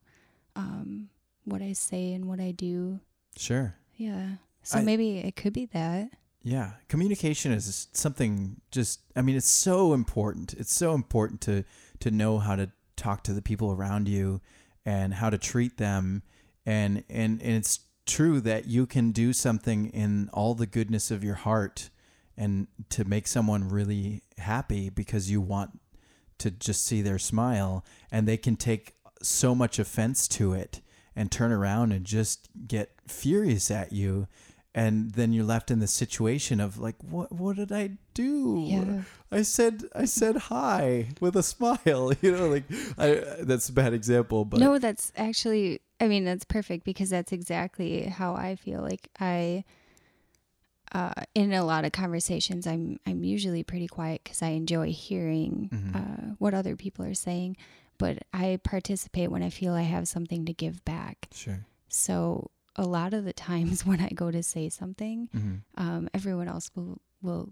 um 0.56 1.10
what 1.46 1.62
I 1.62 1.74
say 1.74 2.12
and 2.14 2.26
what 2.26 2.40
I 2.40 2.52
do. 2.52 3.00
Sure. 3.38 3.76
Yeah. 3.96 4.36
So 4.64 4.80
I- 4.80 4.84
maybe 4.84 5.20
it 5.20 5.36
could 5.36 5.54
be 5.54 5.66
that. 5.68 6.10
Yeah, 6.42 6.72
communication 6.88 7.52
is 7.52 7.88
something 7.94 8.62
just 8.72 9.02
I 9.16 9.22
mean 9.22 9.36
it's 9.36 9.50
so 9.50 9.94
important. 9.94 10.54
It's 10.54 10.74
so 10.74 10.94
important 10.94 11.42
to 11.42 11.64
to 12.00 12.12
know 12.12 12.40
how 12.40 12.56
to 12.56 12.72
talk 12.96 13.24
to 13.24 13.34
the 13.34 13.42
people 13.42 13.72
around 13.72 14.08
you 14.08 14.42
and 14.86 15.14
how 15.14 15.30
to 15.30 15.38
treat 15.38 15.78
them 15.78 16.24
and 16.66 17.04
and 17.10 17.42
and 17.42 17.52
it's 17.56 17.80
true 18.06 18.42
that 18.42 18.68
you 18.68 18.86
can 18.86 19.12
do 19.12 19.34
something 19.34 19.88
in 19.88 20.30
all 20.34 20.56
the 20.56 20.66
goodness 20.66 21.12
of 21.12 21.24
your 21.24 21.36
heart 21.36 21.90
and 22.36 22.68
to 22.90 23.04
make 23.04 23.28
someone 23.28 23.70
really 23.70 24.24
happy 24.38 24.90
because 24.90 25.30
you 25.30 25.40
want 25.42 25.80
to 26.40 26.50
just 26.50 26.86
see 26.86 27.02
their 27.02 27.20
smile 27.20 27.86
and 28.12 28.28
they 28.28 28.38
can 28.38 28.56
take 28.56 28.94
so 29.22 29.54
much 29.54 29.78
offense 29.78 30.28
to 30.28 30.54
it 30.54 30.82
and 31.16 31.32
turn 31.32 31.52
around 31.52 31.92
and 31.92 32.06
just 32.06 32.50
get 32.68 32.92
furious 33.08 33.70
at 33.70 33.92
you 33.92 34.28
and 34.76 35.12
then 35.14 35.34
you're 35.34 35.46
left 35.46 35.72
in 35.72 35.80
the 35.80 35.88
situation 35.88 36.60
of 36.60 36.78
like 36.78 36.96
what 37.02 37.32
what 37.32 37.56
did 37.56 37.72
I 37.72 37.92
do? 38.14 38.66
Yeah. 38.68 39.02
I 39.32 39.42
said 39.44 39.84
I 39.96 40.06
said 40.06 40.36
hi 40.38 41.10
with 41.20 41.36
a 41.36 41.44
smile, 41.44 42.12
you 42.22 42.32
know, 42.32 42.48
like 42.50 42.66
I 42.98 43.24
that's 43.42 43.70
a 43.70 43.74
bad 43.74 43.94
example, 43.94 44.46
but 44.46 44.60
no, 44.60 44.78
that's 44.80 45.12
actually 45.16 45.82
I 46.00 46.08
mean, 46.08 46.24
that's 46.24 46.46
perfect 46.46 46.86
because 46.86 47.10
that's 47.10 47.32
exactly 47.32 48.04
how 48.04 48.34
I 48.36 48.56
feel. 48.56 48.82
Like 48.82 49.10
I 49.20 49.64
uh, 50.92 51.14
in 51.36 51.54
a 51.54 51.64
lot 51.64 51.86
of 51.86 51.92
conversations, 51.92 52.66
I'm 52.66 53.00
I'm 53.06 53.24
usually 53.24 53.64
pretty 53.64 53.88
quiet 53.88 54.22
because 54.24 54.42
I 54.42 54.50
enjoy 54.50 54.92
hearing 54.92 55.70
Mhm. 55.72 55.96
uh, 55.96 56.36
what 56.40 56.54
other 56.54 56.76
people 56.76 57.06
are 57.06 57.14
saying, 57.14 57.58
but 58.00 58.24
I 58.34 58.60
participate 58.64 59.30
when 59.30 59.44
I 59.44 59.50
feel 59.52 59.74
I 59.74 59.84
have 59.84 60.08
something 60.08 60.46
to 60.46 60.54
give 60.54 60.84
back. 60.86 61.28
sure. 61.34 61.66
So 61.90 62.50
a 62.80 62.86
lot 62.88 63.14
of 63.14 63.26
the 63.26 63.34
times 63.34 63.86
when 63.90 64.00
I 64.02 64.10
go 64.10 64.32
to 64.32 64.42
say 64.44 64.70
something, 64.70 65.30
hmm 65.32 65.56
um, 65.76 66.10
everyone 66.14 66.48
else 66.48 66.70
will 66.76 67.00
will 67.22 67.50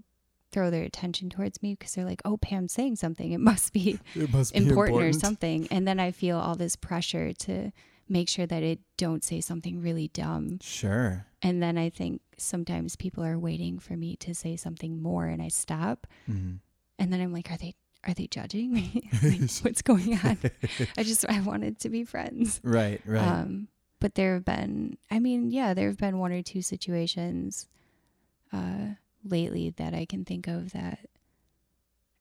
throw 0.51 0.69
their 0.71 0.83
attention 0.83 1.29
towards 1.29 1.61
me 1.61 1.75
because 1.75 1.93
they're 1.93 2.05
like, 2.05 2.21
"Oh, 2.25 2.37
Pam's 2.37 2.73
saying 2.73 2.95
something. 2.97 3.31
It 3.31 3.39
must 3.51 3.73
be 3.73 3.99
It 4.15 4.31
must 4.31 4.53
be 4.53 4.59
important, 4.59 5.03
or 5.03 5.13
something." 5.13 5.67
And 5.71 5.87
then 5.87 5.99
I 5.99 6.11
feel 6.11 6.37
all 6.37 6.55
this 6.55 6.75
pressure 6.75 7.33
to 7.33 7.71
make 8.09 8.29
sure 8.29 8.45
that 8.47 8.63
I 8.63 8.77
don't 8.97 9.23
say 9.23 9.41
something 9.41 9.81
really 9.81 10.07
dumb. 10.07 10.59
Sure. 10.61 11.25
And 11.41 11.61
then 11.61 11.77
I 11.77 11.89
think 11.89 12.21
sometimes 12.37 12.95
people 12.95 13.23
are 13.23 13.37
waiting 13.37 13.79
for 13.79 13.95
me 13.97 14.15
to 14.17 14.33
say 14.33 14.55
something 14.55 15.01
more, 15.01 15.25
and 15.27 15.41
I 15.41 15.49
stop. 15.49 16.07
hmm 16.25 16.55
And 16.99 17.11
then 17.13 17.21
I'm 17.21 17.33
like, 17.33 17.51
"Are 17.51 17.57
they?" 17.57 17.75
Are 18.03 18.13
they 18.13 18.27
judging 18.27 18.71
me? 18.71 19.09
Like, 19.21 19.49
What's 19.63 19.81
going 19.81 20.13
on? 20.23 20.37
I 20.97 21.03
just 21.03 21.25
I 21.27 21.41
wanted 21.41 21.79
to 21.79 21.89
be 21.89 22.05
friends. 22.05 22.61
Right, 22.63 23.01
right. 23.05 23.21
Um, 23.27 23.67
but 23.99 24.15
there 24.15 24.33
have 24.36 24.45
been, 24.45 24.97
I 25.12 25.19
mean, 25.19 25.51
yeah, 25.51 25.73
there 25.73 25.88
have 25.88 25.97
been 25.97 26.19
one 26.19 26.31
or 26.31 26.41
two 26.41 26.62
situations 26.62 27.67
uh, 28.53 28.95
lately 29.23 29.71
that 29.77 29.93
I 29.93 30.05
can 30.05 30.23
think 30.25 30.47
of 30.47 30.71
that 30.73 30.99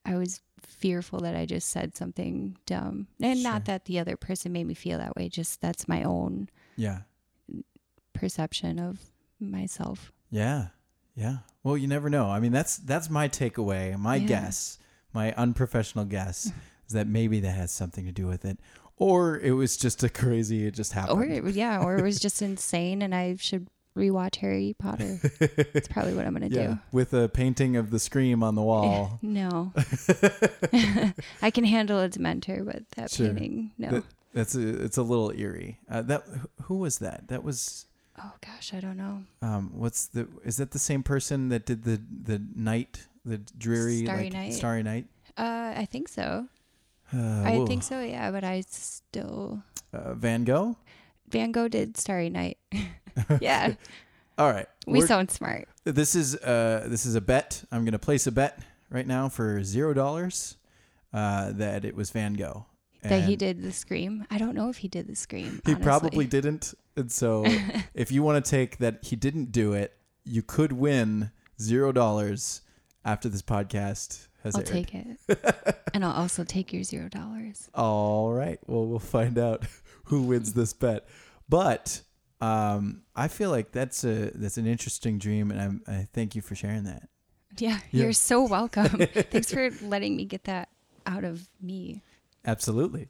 I 0.05 0.17
was 0.17 0.41
fearful 0.61 1.21
that 1.21 1.35
I 1.37 1.47
just 1.47 1.69
said 1.69 1.97
something 1.97 2.57
dumb. 2.65 3.09
And 3.21 3.41
Sure. 3.41 3.51
not 3.53 3.65
that 3.65 3.87
the 3.87 3.99
other 3.99 4.17
person 4.17 4.53
made 4.53 4.67
me 4.67 4.75
feel 4.75 4.99
that 4.99 5.17
way, 5.17 5.29
just 5.29 5.61
that's 5.61 5.89
my 5.89 6.03
own 6.05 6.49
yeah. 6.77 7.01
perception 8.13 8.79
of 8.79 9.01
myself. 9.41 10.13
Yeah. 10.31 10.69
Yeah. 11.15 11.39
Well, 11.63 11.77
you 11.77 11.89
never 11.89 12.09
know. 12.11 12.27
I 12.31 12.41
mean, 12.41 12.53
that's 12.53 12.77
that's 12.77 13.11
my 13.11 13.29
takeaway. 13.29 13.99
My 13.99 14.17
Yeah. 14.17 14.27
guess, 14.29 14.79
my 15.13 15.33
unprofessional 15.33 16.05
guess 16.05 16.53
is 16.87 16.93
that 16.95 17.07
maybe 17.07 17.41
that 17.41 17.51
has 17.57 17.71
something 17.73 18.05
to 18.05 18.13
do 18.13 18.27
with 18.27 18.45
it. 18.45 18.59
Or 18.99 19.39
it 19.39 19.53
was 19.53 19.77
just 19.77 20.03
a 20.03 20.09
crazy 20.09 20.67
it 20.67 20.73
just 20.75 20.93
happened. 20.93 21.19
Or, 21.19 21.25
it 21.25 21.45
yeah, 21.55 21.83
or 21.83 21.97
it 21.99 22.03
was 22.03 22.19
just 22.19 22.41
insane 22.43 23.03
and 23.03 23.15
I 23.15 23.37
should 23.37 23.69
rewatch 23.97 24.37
Harry 24.37 24.75
Potter. 24.79 25.19
That's 25.73 25.89
probably 25.89 26.15
what 26.15 26.27
I'm 26.27 26.35
going 26.37 26.51
to 26.51 26.55
yeah, 26.57 26.67
do. 26.67 26.79
with 26.93 27.13
a 27.15 27.29
painting 27.29 27.77
of 27.77 27.91
the 27.91 27.99
scream 27.99 28.43
on 28.43 28.55
the 28.55 28.63
wall. 28.63 29.19
No. 29.23 29.73
I 31.43 31.51
can 31.51 31.65
handle 31.65 32.01
its 32.01 32.17
dementor, 32.17 32.65
but 32.65 32.89
that 32.97 33.11
Sure. 33.11 33.29
painting, 33.29 33.73
no. 33.79 33.91
That- 33.91 34.05
That's 34.35 34.55
a, 34.55 34.85
it's 34.85 34.99
a 34.99 35.03
little 35.03 35.31
eerie. 35.31 35.79
Uh, 35.91 36.03
that 36.03 36.25
who 36.65 36.77
was 36.77 36.99
that? 36.99 37.29
That 37.29 37.43
was 37.43 37.87
oh 38.19 38.33
gosh, 38.45 38.75
I 38.75 38.81
don't 38.81 38.97
know. 38.99 39.23
um 39.43 39.71
what's 39.75 40.07
the 40.09 40.29
is 40.45 40.59
that 40.59 40.73
the 40.73 40.79
same 40.79 41.03
person 41.03 41.49
that 41.49 41.65
did 41.65 41.85
the 41.85 42.01
the 42.25 42.43
night 42.55 43.07
the 43.25 43.39
dreary 43.39 44.05
Starry 44.05 44.25
like 44.25 44.33
Night? 44.35 44.53
starry 44.55 44.83
night? 44.83 45.07
Uh, 45.39 45.73
I 45.77 45.87
think 45.91 46.09
so. 46.09 46.49
Uh, 47.15 47.43
I 47.45 47.57
whoa. 47.59 47.67
think 47.67 47.83
so. 47.83 48.01
Yeah, 48.01 48.31
but 48.31 48.45
I 48.45 48.63
still 48.69 49.63
Uh, 49.93 50.15
Van 50.15 50.45
Gogh. 50.45 50.77
Van 51.29 51.53
Gogh 51.53 51.69
did 51.69 51.97
Starry 51.97 52.31
Night. 52.31 52.59
yeah, 53.41 53.75
All 54.39 54.51
right. 54.53 54.67
we 54.87 54.99
We're- 54.99 55.07
sound 55.09 55.31
smart. 55.31 55.69
This 55.85 56.15
is 56.15 56.35
uh 56.37 56.87
this 56.89 57.07
is 57.07 57.15
a 57.15 57.21
bet. 57.21 57.65
I'm 57.71 57.85
gonna 57.85 57.99
place 57.99 58.27
a 58.27 58.33
bet 58.33 58.59
right 58.91 59.07
now 59.07 59.29
for 59.29 59.63
zero 59.65 59.95
dollars. 59.95 60.57
Uh, 61.13 61.53
that 61.53 61.85
it 61.85 61.95
was 61.97 62.11
Van 62.11 62.35
Gogh. 62.35 62.67
That 63.03 63.23
he 63.25 63.37
did 63.37 63.63
the 63.63 63.71
scream. 63.73 64.27
I 64.31 64.37
don't 64.37 64.55
know 64.57 64.69
if 64.69 64.79
he 64.79 64.89
did 64.89 65.07
the 65.07 65.15
scream. 65.15 65.61
He 65.65 65.73
honestly. 65.73 65.83
probably 65.85 66.27
didn't. 66.27 66.75
And 66.97 67.11
so, 67.11 67.45
if 67.95 68.11
you 68.11 68.23
want 68.25 68.45
to 68.45 68.51
take 68.51 68.79
that 68.79 69.05
he 69.05 69.15
didn't 69.17 69.53
do 69.53 69.73
it, 69.75 69.97
you 70.25 70.43
could 70.43 70.73
win 70.73 71.31
zero 71.61 71.93
dollars 71.93 72.63
after 73.07 73.31
this 73.31 73.41
podcast 73.41 74.27
has 74.43 74.55
I'll 74.55 74.61
aired. 74.61 74.67
take 74.67 74.95
it, 74.95 75.79
and 75.95 76.05
I'll 76.05 76.13
also 76.13 76.45
take 76.45 76.73
your 76.75 76.83
zero 76.83 77.09
dollars. 77.09 77.71
All 77.75 78.33
right. 78.33 78.59
Well, 78.67 78.85
we'll 78.87 78.99
find 78.99 79.39
out 79.39 79.65
who 80.05 80.23
wins 80.23 80.53
this 80.53 80.75
bet. 80.75 81.09
But 81.49 82.03
um, 82.41 83.03
I 83.15 83.29
feel 83.29 83.51
like 83.51 83.73
that's 83.73 84.05
a 84.05 84.31
that's 84.35 84.59
an 84.59 84.67
interesting 84.67 85.19
dream, 85.19 85.51
and 85.51 85.61
I'm, 85.61 85.83
I 85.87 86.07
thank 86.13 86.35
you 86.35 86.43
for 86.43 86.55
sharing 86.55 86.85
that. 86.85 87.09
Yeah, 87.59 87.79
Yeah. 87.91 88.03
you're 88.05 88.13
so 88.13 88.43
welcome. 88.47 88.89
Thanks 89.31 89.51
for 89.51 89.71
letting 89.81 90.15
me 90.17 90.27
get 90.27 90.45
that 90.45 90.69
out 91.07 91.25
of 91.25 91.49
me. 91.63 92.03
Absolutely. 92.45 93.09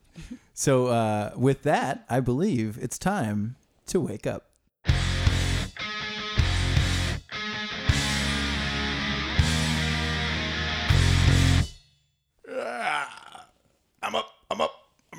So, 0.55 0.87
uh, 0.87 1.33
with 1.37 1.63
that, 1.65 2.05
I 2.09 2.21
believe 2.21 2.79
it's 2.81 2.99
time 2.99 3.57
to 3.89 4.01
wake 4.01 4.27
up. 4.27 4.51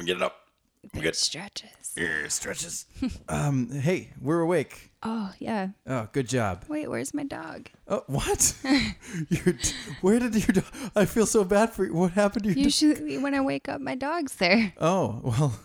I'm 0.10 0.24
up. 0.24 0.36
I'm 0.84 0.90
getting. 0.90 1.02
Big 1.02 1.04
Good. 1.04 1.16
stretches. 1.16 1.94
Yeah, 1.98 2.28
stretches. 2.28 2.86
um, 3.30 3.70
hey, 3.72 4.12
we're 4.22 4.40
awake. 4.42 4.92
Oh 5.04 5.34
yeah. 5.40 5.70
Oh, 5.86 6.08
good 6.12 6.30
job. 6.30 6.66
Wait, 6.68 6.90
where's 6.90 7.14
my 7.14 7.24
dog? 7.24 7.70
Oh, 7.88 8.04
what? 8.08 8.56
Your 9.30 9.56
where 10.02 10.20
did 10.20 10.36
your 10.36 10.54
dog? 10.64 10.92
I 10.96 11.06
feel 11.06 11.26
so 11.26 11.44
bad 11.44 11.72
for 11.74 11.86
you. 11.86 11.94
What 11.94 12.12
happened 12.12 12.44
to 12.44 12.50
your 12.50 12.56
dog? 12.56 12.64
Usually 12.66 13.18
when 13.18 13.34
I 13.34 13.42
wake 13.42 13.68
up, 13.70 13.82
my 13.82 13.96
dog's 13.96 14.36
there. 14.36 14.74
Oh, 14.80 15.20
well, 15.24 15.60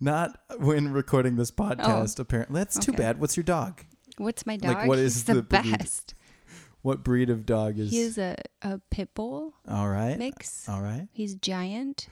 not 0.00 0.38
when 0.58 0.92
recording 0.92 1.36
this 1.36 1.50
podcast, 1.50 2.18
apparently. 2.18 2.60
That's 2.60 2.78
too 2.78 2.92
Oh. 2.92 2.96
bad. 2.96 3.20
What's 3.20 3.36
your 3.36 3.44
dog? 3.44 3.82
What's 4.18 4.46
my 4.46 4.54
Like, 4.54 4.62
dog? 4.78 4.88
what 4.88 4.98
is 4.98 5.14
He's 5.14 5.24
the, 5.24 5.34
the 5.34 5.42
best. 5.42 6.14
What 6.82 7.02
breed 7.02 7.30
of 7.30 7.46
dog 7.46 7.78
is? 7.78 7.90
He 7.90 8.00
is 8.00 8.18
a, 8.18 8.36
a 8.62 8.78
pit 8.90 9.14
bull 9.14 9.54
All 9.68 9.88
right. 9.88 10.18
mix. 10.18 10.68
All 10.68 10.82
right. 10.82 11.08
He's 11.12 11.34
giant. 11.34 12.08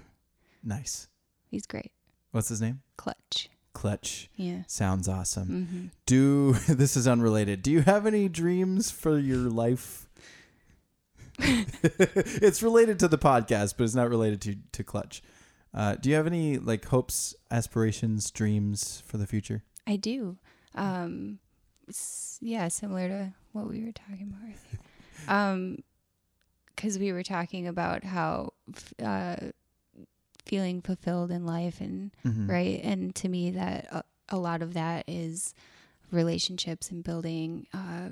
Nice. 0.64 1.09
He's 1.52 1.66
great. 1.66 1.92
What's 2.30 2.48
his 2.48 2.62
name? 2.62 2.80
Clutch. 2.96 3.50
Clutch. 3.74 4.30
Yeah. 4.36 4.62
Sounds 4.66 5.06
awesome. 5.06 5.66
hmm 5.66 5.86
Do 6.06 6.52
this 6.68 6.96
is 6.96 7.06
unrelated. 7.06 7.62
Do 7.62 7.70
you 7.70 7.82
have 7.82 8.06
any 8.06 8.28
dreams 8.28 8.90
for 8.90 9.18
your 9.18 9.50
life? 9.50 10.08
it's 11.38 12.62
related 12.62 12.98
to 13.00 13.08
the 13.08 13.18
podcast, 13.18 13.74
but 13.76 13.84
it's 13.84 13.94
not 13.94 14.08
related 14.08 14.40
to 14.42 14.56
to 14.72 14.82
Clutch. 14.82 15.22
Uh, 15.74 15.94
do 15.96 16.08
you 16.08 16.16
have 16.16 16.26
any 16.26 16.56
like 16.58 16.86
hopes, 16.86 17.34
aspirations, 17.50 18.30
dreams 18.30 19.02
for 19.06 19.18
the 19.18 19.26
future? 19.26 19.62
I 19.86 19.96
do. 19.96 20.38
Um, 20.74 21.38
yeah, 22.40 22.68
similar 22.68 23.08
to 23.08 23.34
what 23.52 23.68
we 23.68 23.84
were 23.84 23.92
talking 23.92 24.32
about. 24.32 24.56
Um, 25.28 25.76
because 26.74 26.98
we 26.98 27.12
were 27.12 27.22
talking 27.22 27.68
about 27.68 28.02
how 28.02 28.54
uh, 29.00 29.36
feeling 30.52 30.82
fulfilled 30.82 31.30
in 31.30 31.46
life 31.46 31.80
and 31.80 32.14
Mhm. 32.26 32.46
right, 32.46 32.78
and 32.84 33.14
to 33.14 33.26
me 33.26 33.50
that 33.52 33.86
a, 33.90 34.04
a 34.28 34.36
lot 34.36 34.60
of 34.60 34.74
that 34.74 35.02
is 35.08 35.54
relationships 36.10 36.90
and 36.90 37.02
building. 37.02 37.66
Uh, 37.72 38.10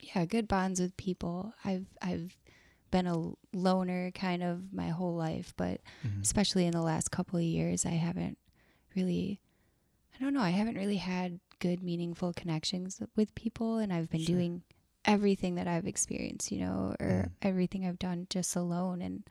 yeah, 0.00 0.24
good 0.24 0.48
bonds 0.48 0.80
with 0.80 0.96
people. 0.96 1.54
I've 1.64 1.86
I've 2.02 2.36
been 2.90 3.06
a 3.06 3.32
loner 3.52 4.10
kind 4.10 4.42
of 4.42 4.72
my 4.72 4.88
whole 4.88 5.14
life, 5.14 5.54
but 5.56 5.80
Mhm. 6.04 6.22
especially 6.22 6.66
in 6.66 6.72
the 6.72 6.82
last 6.82 7.12
couple 7.12 7.38
of 7.38 7.44
years, 7.44 7.86
I 7.86 7.90
haven't 7.90 8.36
really, 8.96 9.40
I 10.18 10.22
don't 10.24 10.34
know, 10.34 10.40
I 10.40 10.50
haven't 10.50 10.74
really 10.76 10.96
had 10.96 11.38
good, 11.60 11.84
meaningful 11.84 12.32
connections 12.32 13.00
with 13.14 13.32
people. 13.36 13.78
And 13.78 13.92
I've 13.92 14.10
been 14.10 14.20
Sure. 14.20 14.36
doing 14.36 14.62
everything 15.04 15.54
that 15.54 15.68
I've 15.68 15.86
experienced, 15.86 16.50
you 16.50 16.58
know, 16.58 16.96
or 16.98 17.26
Mm. 17.28 17.32
everything 17.42 17.86
I've 17.86 17.98
done 17.98 18.26
just 18.28 18.56
alone. 18.56 19.00
And 19.02 19.22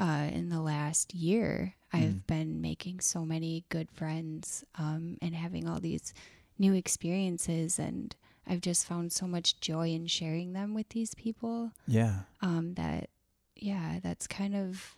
uh, 0.00 0.28
in 0.32 0.48
the 0.48 0.60
last 0.60 1.14
year, 1.14 1.74
I've 1.92 2.14
Mm. 2.24 2.26
been 2.26 2.60
making 2.60 3.00
so 3.00 3.24
many 3.24 3.64
good 3.68 3.90
friends 3.92 4.64
um, 4.76 5.18
and 5.20 5.34
having 5.34 5.68
all 5.68 5.78
these 5.80 6.14
new 6.58 6.72
experiences. 6.74 7.78
And 7.78 8.16
I've 8.46 8.60
just 8.62 8.86
found 8.86 9.12
so 9.12 9.26
much 9.26 9.60
joy 9.60 9.88
in 9.90 10.06
sharing 10.06 10.52
them 10.54 10.72
with 10.74 10.88
these 10.90 11.14
people 11.14 11.72
Yeah, 11.86 12.20
um, 12.40 12.74
that, 12.74 13.10
yeah, 13.56 14.00
that's 14.02 14.26
kind 14.26 14.56
of 14.56 14.96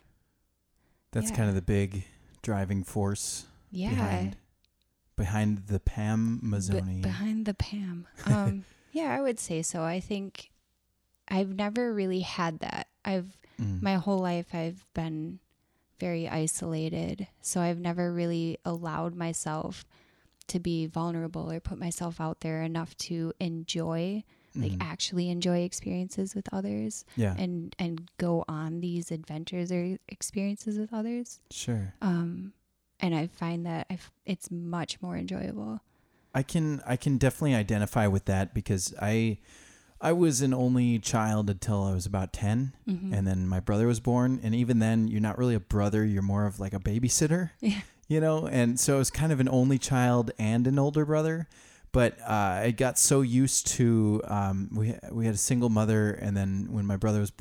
that's 1.11 1.29
Yeah. 1.31 1.35
kind 1.37 1.49
of 1.49 1.55
the 1.55 1.61
big 1.61 2.05
driving 2.41 2.83
force 2.83 3.45
yeah 3.71 3.89
behind 3.89 4.37
behind 5.15 5.67
the 5.67 5.79
Pam 5.79 6.39
Be- 6.39 6.47
Mazzone. 6.47 7.01
behind 7.01 7.45
the 7.45 7.53
Pam. 7.53 8.07
Um, 8.25 8.65
yeah, 8.91 9.13
I 9.15 9.21
would 9.21 9.39
say 9.39 9.61
so. 9.61 9.83
I 9.83 9.99
think 9.99 10.49
I've 11.27 11.53
never 11.53 11.93
really 11.93 12.21
had 12.21 12.59
that. 12.59 12.87
I've 13.05 13.37
Mm. 13.61 13.81
my 13.81 13.95
whole 13.95 14.19
life 14.19 14.53
I've 14.53 14.85
been 14.93 15.39
very 15.99 16.27
isolated, 16.27 17.27
so 17.41 17.61
I've 17.61 17.79
never 17.79 18.11
really 18.11 18.57
allowed 18.65 19.15
myself 19.15 19.85
to 20.47 20.59
be 20.59 20.85
vulnerable 20.87 21.51
or 21.51 21.59
put 21.59 21.77
myself 21.77 22.19
out 22.19 22.41
there 22.41 22.61
enough 22.63 22.95
to 22.97 23.31
enjoy 23.39 24.23
like 24.55 24.71
Mhm. 24.73 24.77
actually 24.81 25.29
enjoy 25.29 25.59
experiences 25.61 26.35
with 26.35 26.47
others 26.53 27.05
yeah, 27.15 27.33
and 27.39 27.75
and 27.79 28.07
go 28.19 28.45
on 28.47 28.81
these 28.81 29.09
adventures 29.11 29.71
or 29.71 29.97
experiences 30.07 30.77
with 30.77 30.93
others 30.93 31.39
sure. 31.49 31.95
um 32.03 32.53
and 32.99 33.15
i 33.15 33.25
find 33.25 33.65
that 33.65 33.87
i 33.89 33.97
it's 34.27 34.51
much 34.51 35.01
more 35.01 35.17
enjoyable 35.17 35.79
I 36.35 36.43
can 36.43 36.81
I 36.85 36.97
can 36.97 37.17
definitely 37.17 37.55
identify 37.55 38.05
with 38.07 38.25
that 38.25 38.53
because 38.53 38.93
I 39.01 39.37
I 40.03 40.11
was 40.11 40.41
an 40.41 40.53
only 40.53 40.99
child 40.99 41.49
until 41.49 41.83
I 41.83 41.93
was 41.93 42.05
about 42.05 42.33
10 42.33 42.73
Mhm. 42.87 43.13
and 43.17 43.25
then 43.25 43.47
my 43.47 43.59
brother 43.61 43.87
was 43.87 43.99
born 44.01 44.39
and 44.43 44.53
even 44.53 44.79
then 44.79 45.07
you're 45.07 45.21
not 45.21 45.37
really 45.37 45.55
a 45.55 45.59
brother 45.61 46.03
you're 46.05 46.21
more 46.21 46.45
of 46.45 46.59
like 46.59 46.73
a 46.73 46.79
babysitter 46.79 47.51
Yeah. 47.61 47.79
you 48.09 48.19
know 48.19 48.45
and 48.45 48.77
so 48.79 48.95
I 48.95 48.97
was 48.99 49.09
kind 49.09 49.31
of 49.31 49.39
an 49.39 49.47
only 49.49 49.77
child 49.79 50.31
and 50.37 50.67
an 50.67 50.77
older 50.77 51.05
brother 51.05 51.47
but 51.93 52.19
uh, 52.21 52.65
I 52.67 52.71
got 52.71 52.97
so 52.99 53.21
used 53.21 53.67
to 53.77 54.21
um, 54.25 54.69
we 54.73 54.95
we 55.11 55.25
had 55.25 55.35
a 55.35 55.43
single 55.51 55.69
mother 55.69 56.11
and 56.11 56.35
then 56.35 56.67
when 56.71 56.85
my 56.85 56.97
brother 56.97 57.19
was 57.21 57.31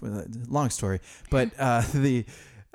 long 0.48 0.70
story 0.70 1.00
but 1.30 1.50
uh, 1.58 1.82
the 1.94 2.24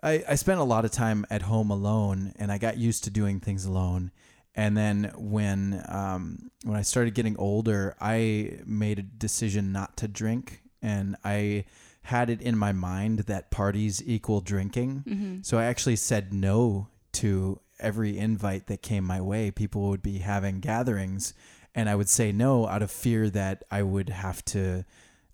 I, 0.03 0.23
I 0.29 0.35
spent 0.35 0.59
a 0.59 0.63
lot 0.63 0.85
of 0.85 0.91
time 0.91 1.25
at 1.31 1.43
home 1.43 1.71
alone 1.71 2.33
and 2.37 2.51
I 2.51 2.57
got 2.59 2.77
used 2.77 3.03
to 3.05 3.09
doing 3.09 3.39
things 3.39 3.65
alone 3.65 4.11
and 4.57 4.75
then 4.75 5.11
when 5.15 5.81
um, 5.87 6.51
when 6.63 6.75
I 6.75 6.81
started 6.81 7.13
getting 7.13 7.37
older, 7.37 7.95
I 8.01 8.59
made 8.65 8.99
a 8.99 9.03
decision 9.03 9.71
not 9.71 9.95
to 9.97 10.07
drink, 10.09 10.63
and 10.81 11.15
I 11.23 11.65
had 12.01 12.29
it 12.29 12.41
in 12.41 12.57
my 12.57 12.71
mind 12.73 13.19
that 13.19 13.51
parties 13.51 14.01
equal 14.05 14.41
drinking. 14.41 15.03
Mhm. 15.07 15.45
So 15.45 15.57
I 15.59 15.65
actually 15.65 15.97
said 15.97 16.33
no 16.33 16.87
to 17.13 17.59
every 17.79 18.17
invite 18.17 18.67
that 18.67 18.81
came 18.81 19.03
my 19.03 19.21
way. 19.21 19.51
People 19.51 19.89
would 19.89 20.01
be 20.01 20.17
having 20.19 20.59
gatherings, 20.59 21.33
and 21.75 21.87
I 21.89 21.95
would 21.95 22.09
say 22.09 22.31
no 22.31 22.67
out 22.67 22.81
of 22.81 22.89
fear 22.89 23.29
that 23.29 23.63
I 23.69 23.83
would 23.83 24.09
have 24.09 24.43
to 24.45 24.83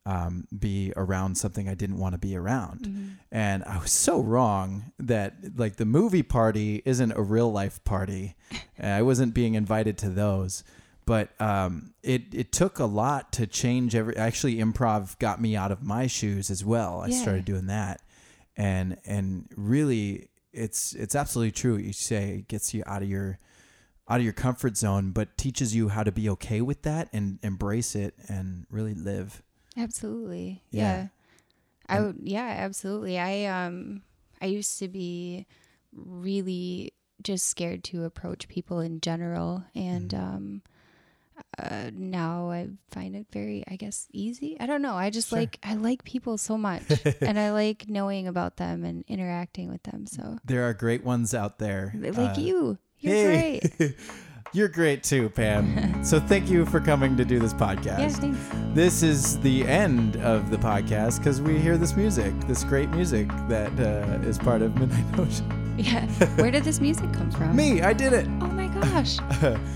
um, 0.05 0.47
be 0.57 0.91
around 0.97 1.35
something 1.37 1.69
I 1.69 1.75
didn't 1.75 1.97
want 1.97 2.13
to 2.13 2.19
be 2.19 2.35
around. 2.35 2.81
Mhm. 2.81 3.09
And 3.31 3.63
I 3.63 3.77
was 3.79 3.91
so 3.91 4.19
wrong 4.21 4.91
that 4.99 5.57
like 5.57 5.77
the 5.77 5.85
movie 5.85 6.23
party 6.23 6.81
isn't 6.85 7.11
a 7.13 7.21
real 7.21 7.51
life 7.51 7.81
party. 7.85 8.35
I 8.81 9.01
wasn't 9.01 9.33
being 9.33 9.53
invited 9.55 9.97
to 9.99 10.09
those. 10.09 10.63
But 11.05 11.29
um, 11.41 11.93
it 12.01 12.23
it 12.33 12.51
took 12.53 12.79
a 12.79 12.85
lot 12.85 13.33
to 13.33 13.45
change 13.45 13.93
every. 13.93 14.15
Actually, 14.15 14.55
improv 14.55 15.19
got 15.19 15.41
me 15.41 15.55
out 15.55 15.71
of 15.71 15.83
my 15.83 16.07
shoes 16.07 16.49
as 16.49 16.63
well. 16.63 17.01
I 17.01 17.07
Yeah. 17.07 17.21
started 17.21 17.43
doing 17.45 17.67
that, 17.67 18.01
and 18.55 18.97
and 19.05 19.49
really, 19.57 20.29
it's 20.53 20.93
it's 20.93 21.13
absolutely 21.13 21.51
true. 21.51 21.73
what 21.73 21.83
You 21.83 21.91
say 21.91 22.37
it 22.39 22.47
gets 22.47 22.73
you 22.73 22.83
out 22.85 23.03
of 23.03 23.09
your 23.09 23.37
out 24.07 24.19
of 24.19 24.23
your 24.23 24.31
comfort 24.33 24.77
zone, 24.77 25.11
but 25.11 25.37
teaches 25.37 25.75
you 25.75 25.89
how 25.89 26.03
to 26.03 26.11
be 26.11 26.29
okay 26.29 26.61
with 26.61 26.83
that 26.83 27.09
and 27.11 27.37
embrace 27.43 27.95
it 27.95 28.13
and 28.29 28.65
really 28.69 28.93
live. 28.93 29.41
Absolutely. 29.77 30.61
Yeah. 30.71 30.81
Yeah. 30.81 31.07
I 31.89 31.99
would 32.01 32.19
yeah, 32.23 32.55
absolutely. 32.59 33.19
I 33.19 33.45
um 33.45 34.03
I 34.41 34.45
used 34.47 34.79
to 34.79 34.87
be 34.87 35.45
really 35.93 36.93
just 37.21 37.47
scared 37.47 37.83
to 37.85 38.03
approach 38.05 38.47
people 38.47 38.79
in 38.79 38.99
general 39.01 39.63
and 39.75 40.09
Mhm. 40.11 40.19
um 40.23 40.61
uh, 41.57 41.89
now 41.93 42.51
I 42.51 42.69
find 42.91 43.15
it 43.15 43.25
very, 43.31 43.63
I 43.67 43.75
guess, 43.75 44.07
easy. 44.13 44.55
I 44.59 44.67
don't 44.67 44.83
know. 44.83 44.93
I 44.93 45.09
just 45.09 45.29
Sure. 45.29 45.39
like 45.39 45.57
I 45.63 45.73
like 45.73 46.03
people 46.03 46.37
so 46.37 46.57
much, 46.59 46.83
and 47.21 47.39
I 47.39 47.51
like 47.51 47.89
knowing 47.89 48.27
about 48.27 48.57
them 48.57 48.83
and 48.83 49.03
interacting 49.07 49.67
with 49.69 49.81
them. 49.83 50.05
So, 50.05 50.37
There 50.45 50.63
are 50.69 50.73
great 50.75 51.03
ones 51.03 51.33
out 51.33 51.57
there, 51.57 51.91
like 51.95 52.37
Uh, 52.37 52.41
you, 52.41 52.77
you're 52.99 53.15
hey. 53.15 53.59
great. 53.79 53.95
You're 54.53 54.67
great 54.67 55.03
too, 55.03 55.29
Pam. 55.29 56.03
so 56.05 56.19
thank 56.19 56.49
you 56.49 56.65
for 56.65 56.79
coming 56.79 57.17
to 57.17 57.25
do 57.25 57.39
this 57.39 57.53
Yeah, 57.53 57.75
podcast. 57.75 58.11
thanks. 58.19 58.39
this 58.75 59.01
is 59.03 59.39
the 59.39 59.65
end 59.65 60.15
of 60.17 60.51
the 60.51 60.57
podcast 60.57 61.17
because 61.17 61.41
we 61.41 61.57
hear 61.59 61.77
this 61.77 61.95
music, 61.95 62.33
this 62.47 62.63
great 62.63 62.89
music 62.89 63.27
that 63.47 63.71
uh, 63.79 64.27
is 64.27 64.37
part 64.37 64.61
of 64.61 64.75
Midnight 64.77 65.17
Notion. 65.17 65.62
Yeah. 65.77 66.05
Where 66.35 66.51
did 66.51 66.63
this 66.63 66.79
music 66.79 67.11
come 67.13 67.31
from? 67.31 67.55
Me, 67.55 67.81
I 67.81 67.93
did 67.93 68.13
it. 68.13 68.27
Oh 68.41 68.47
my 68.47 68.67
gosh. 68.67 69.17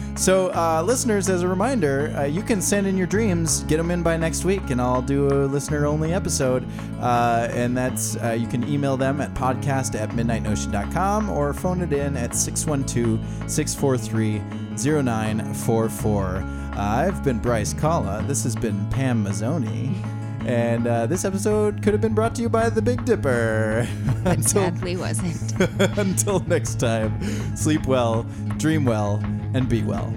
so, 0.15 0.49
uh, 0.53 0.83
listeners, 0.85 1.29
as 1.29 1.41
a 1.41 1.47
reminder, 1.47 2.13
uh, 2.15 2.23
you 2.23 2.43
can 2.43 2.61
send 2.61 2.85
in 2.85 2.97
your 2.97 3.07
dreams, 3.07 3.63
get 3.63 3.77
them 3.77 3.89
in 3.89 4.03
by 4.03 4.15
next 4.17 4.45
week, 4.45 4.69
and 4.69 4.79
I'll 4.79 5.01
do 5.01 5.27
a 5.27 5.45
listener 5.45 5.85
only 5.85 6.13
episode. 6.13 6.67
Uh, 6.99 7.47
and 7.51 7.75
that's, 7.75 8.15
uh, 8.17 8.31
you 8.31 8.47
can 8.47 8.67
email 8.67 8.95
them 8.97 9.21
at 9.21 9.33
podcast 9.33 9.99
at 9.99 10.09
midnightnotion.com 10.09 11.29
or 11.29 11.53
phone 11.53 11.81
it 11.81 11.93
in 11.93 12.15
at 12.15 12.35
612 12.35 13.49
643 13.49 14.41
0944. 14.77 16.43
I've 16.75 17.23
been 17.23 17.39
Bryce 17.39 17.73
Kalla. 17.73 18.23
This 18.27 18.43
has 18.43 18.55
been 18.55 18.87
Pam 18.91 19.25
Mazzone. 19.25 20.16
And 20.47 20.87
uh, 20.87 21.07
this 21.07 21.25
episode 21.25 21.83
could 21.83 21.91
have 21.93 21.99
been 21.99 22.15
brought 22.15 22.33
to 22.35 22.41
you 22.41 22.47
by 22.47 22.69
the 22.69 22.81
Big 22.81 23.03
Dipper. 23.03 23.85
Until, 24.25 24.63
sadly 24.63 24.95
wasn't. 24.95 25.51
until 25.97 26.39
next 26.47 26.79
time, 26.79 27.55
sleep 27.55 27.85
well, 27.85 28.23
dream 28.57 28.85
well, 28.85 29.21
and 29.53 29.67
be 29.67 29.83
well. 29.83 30.13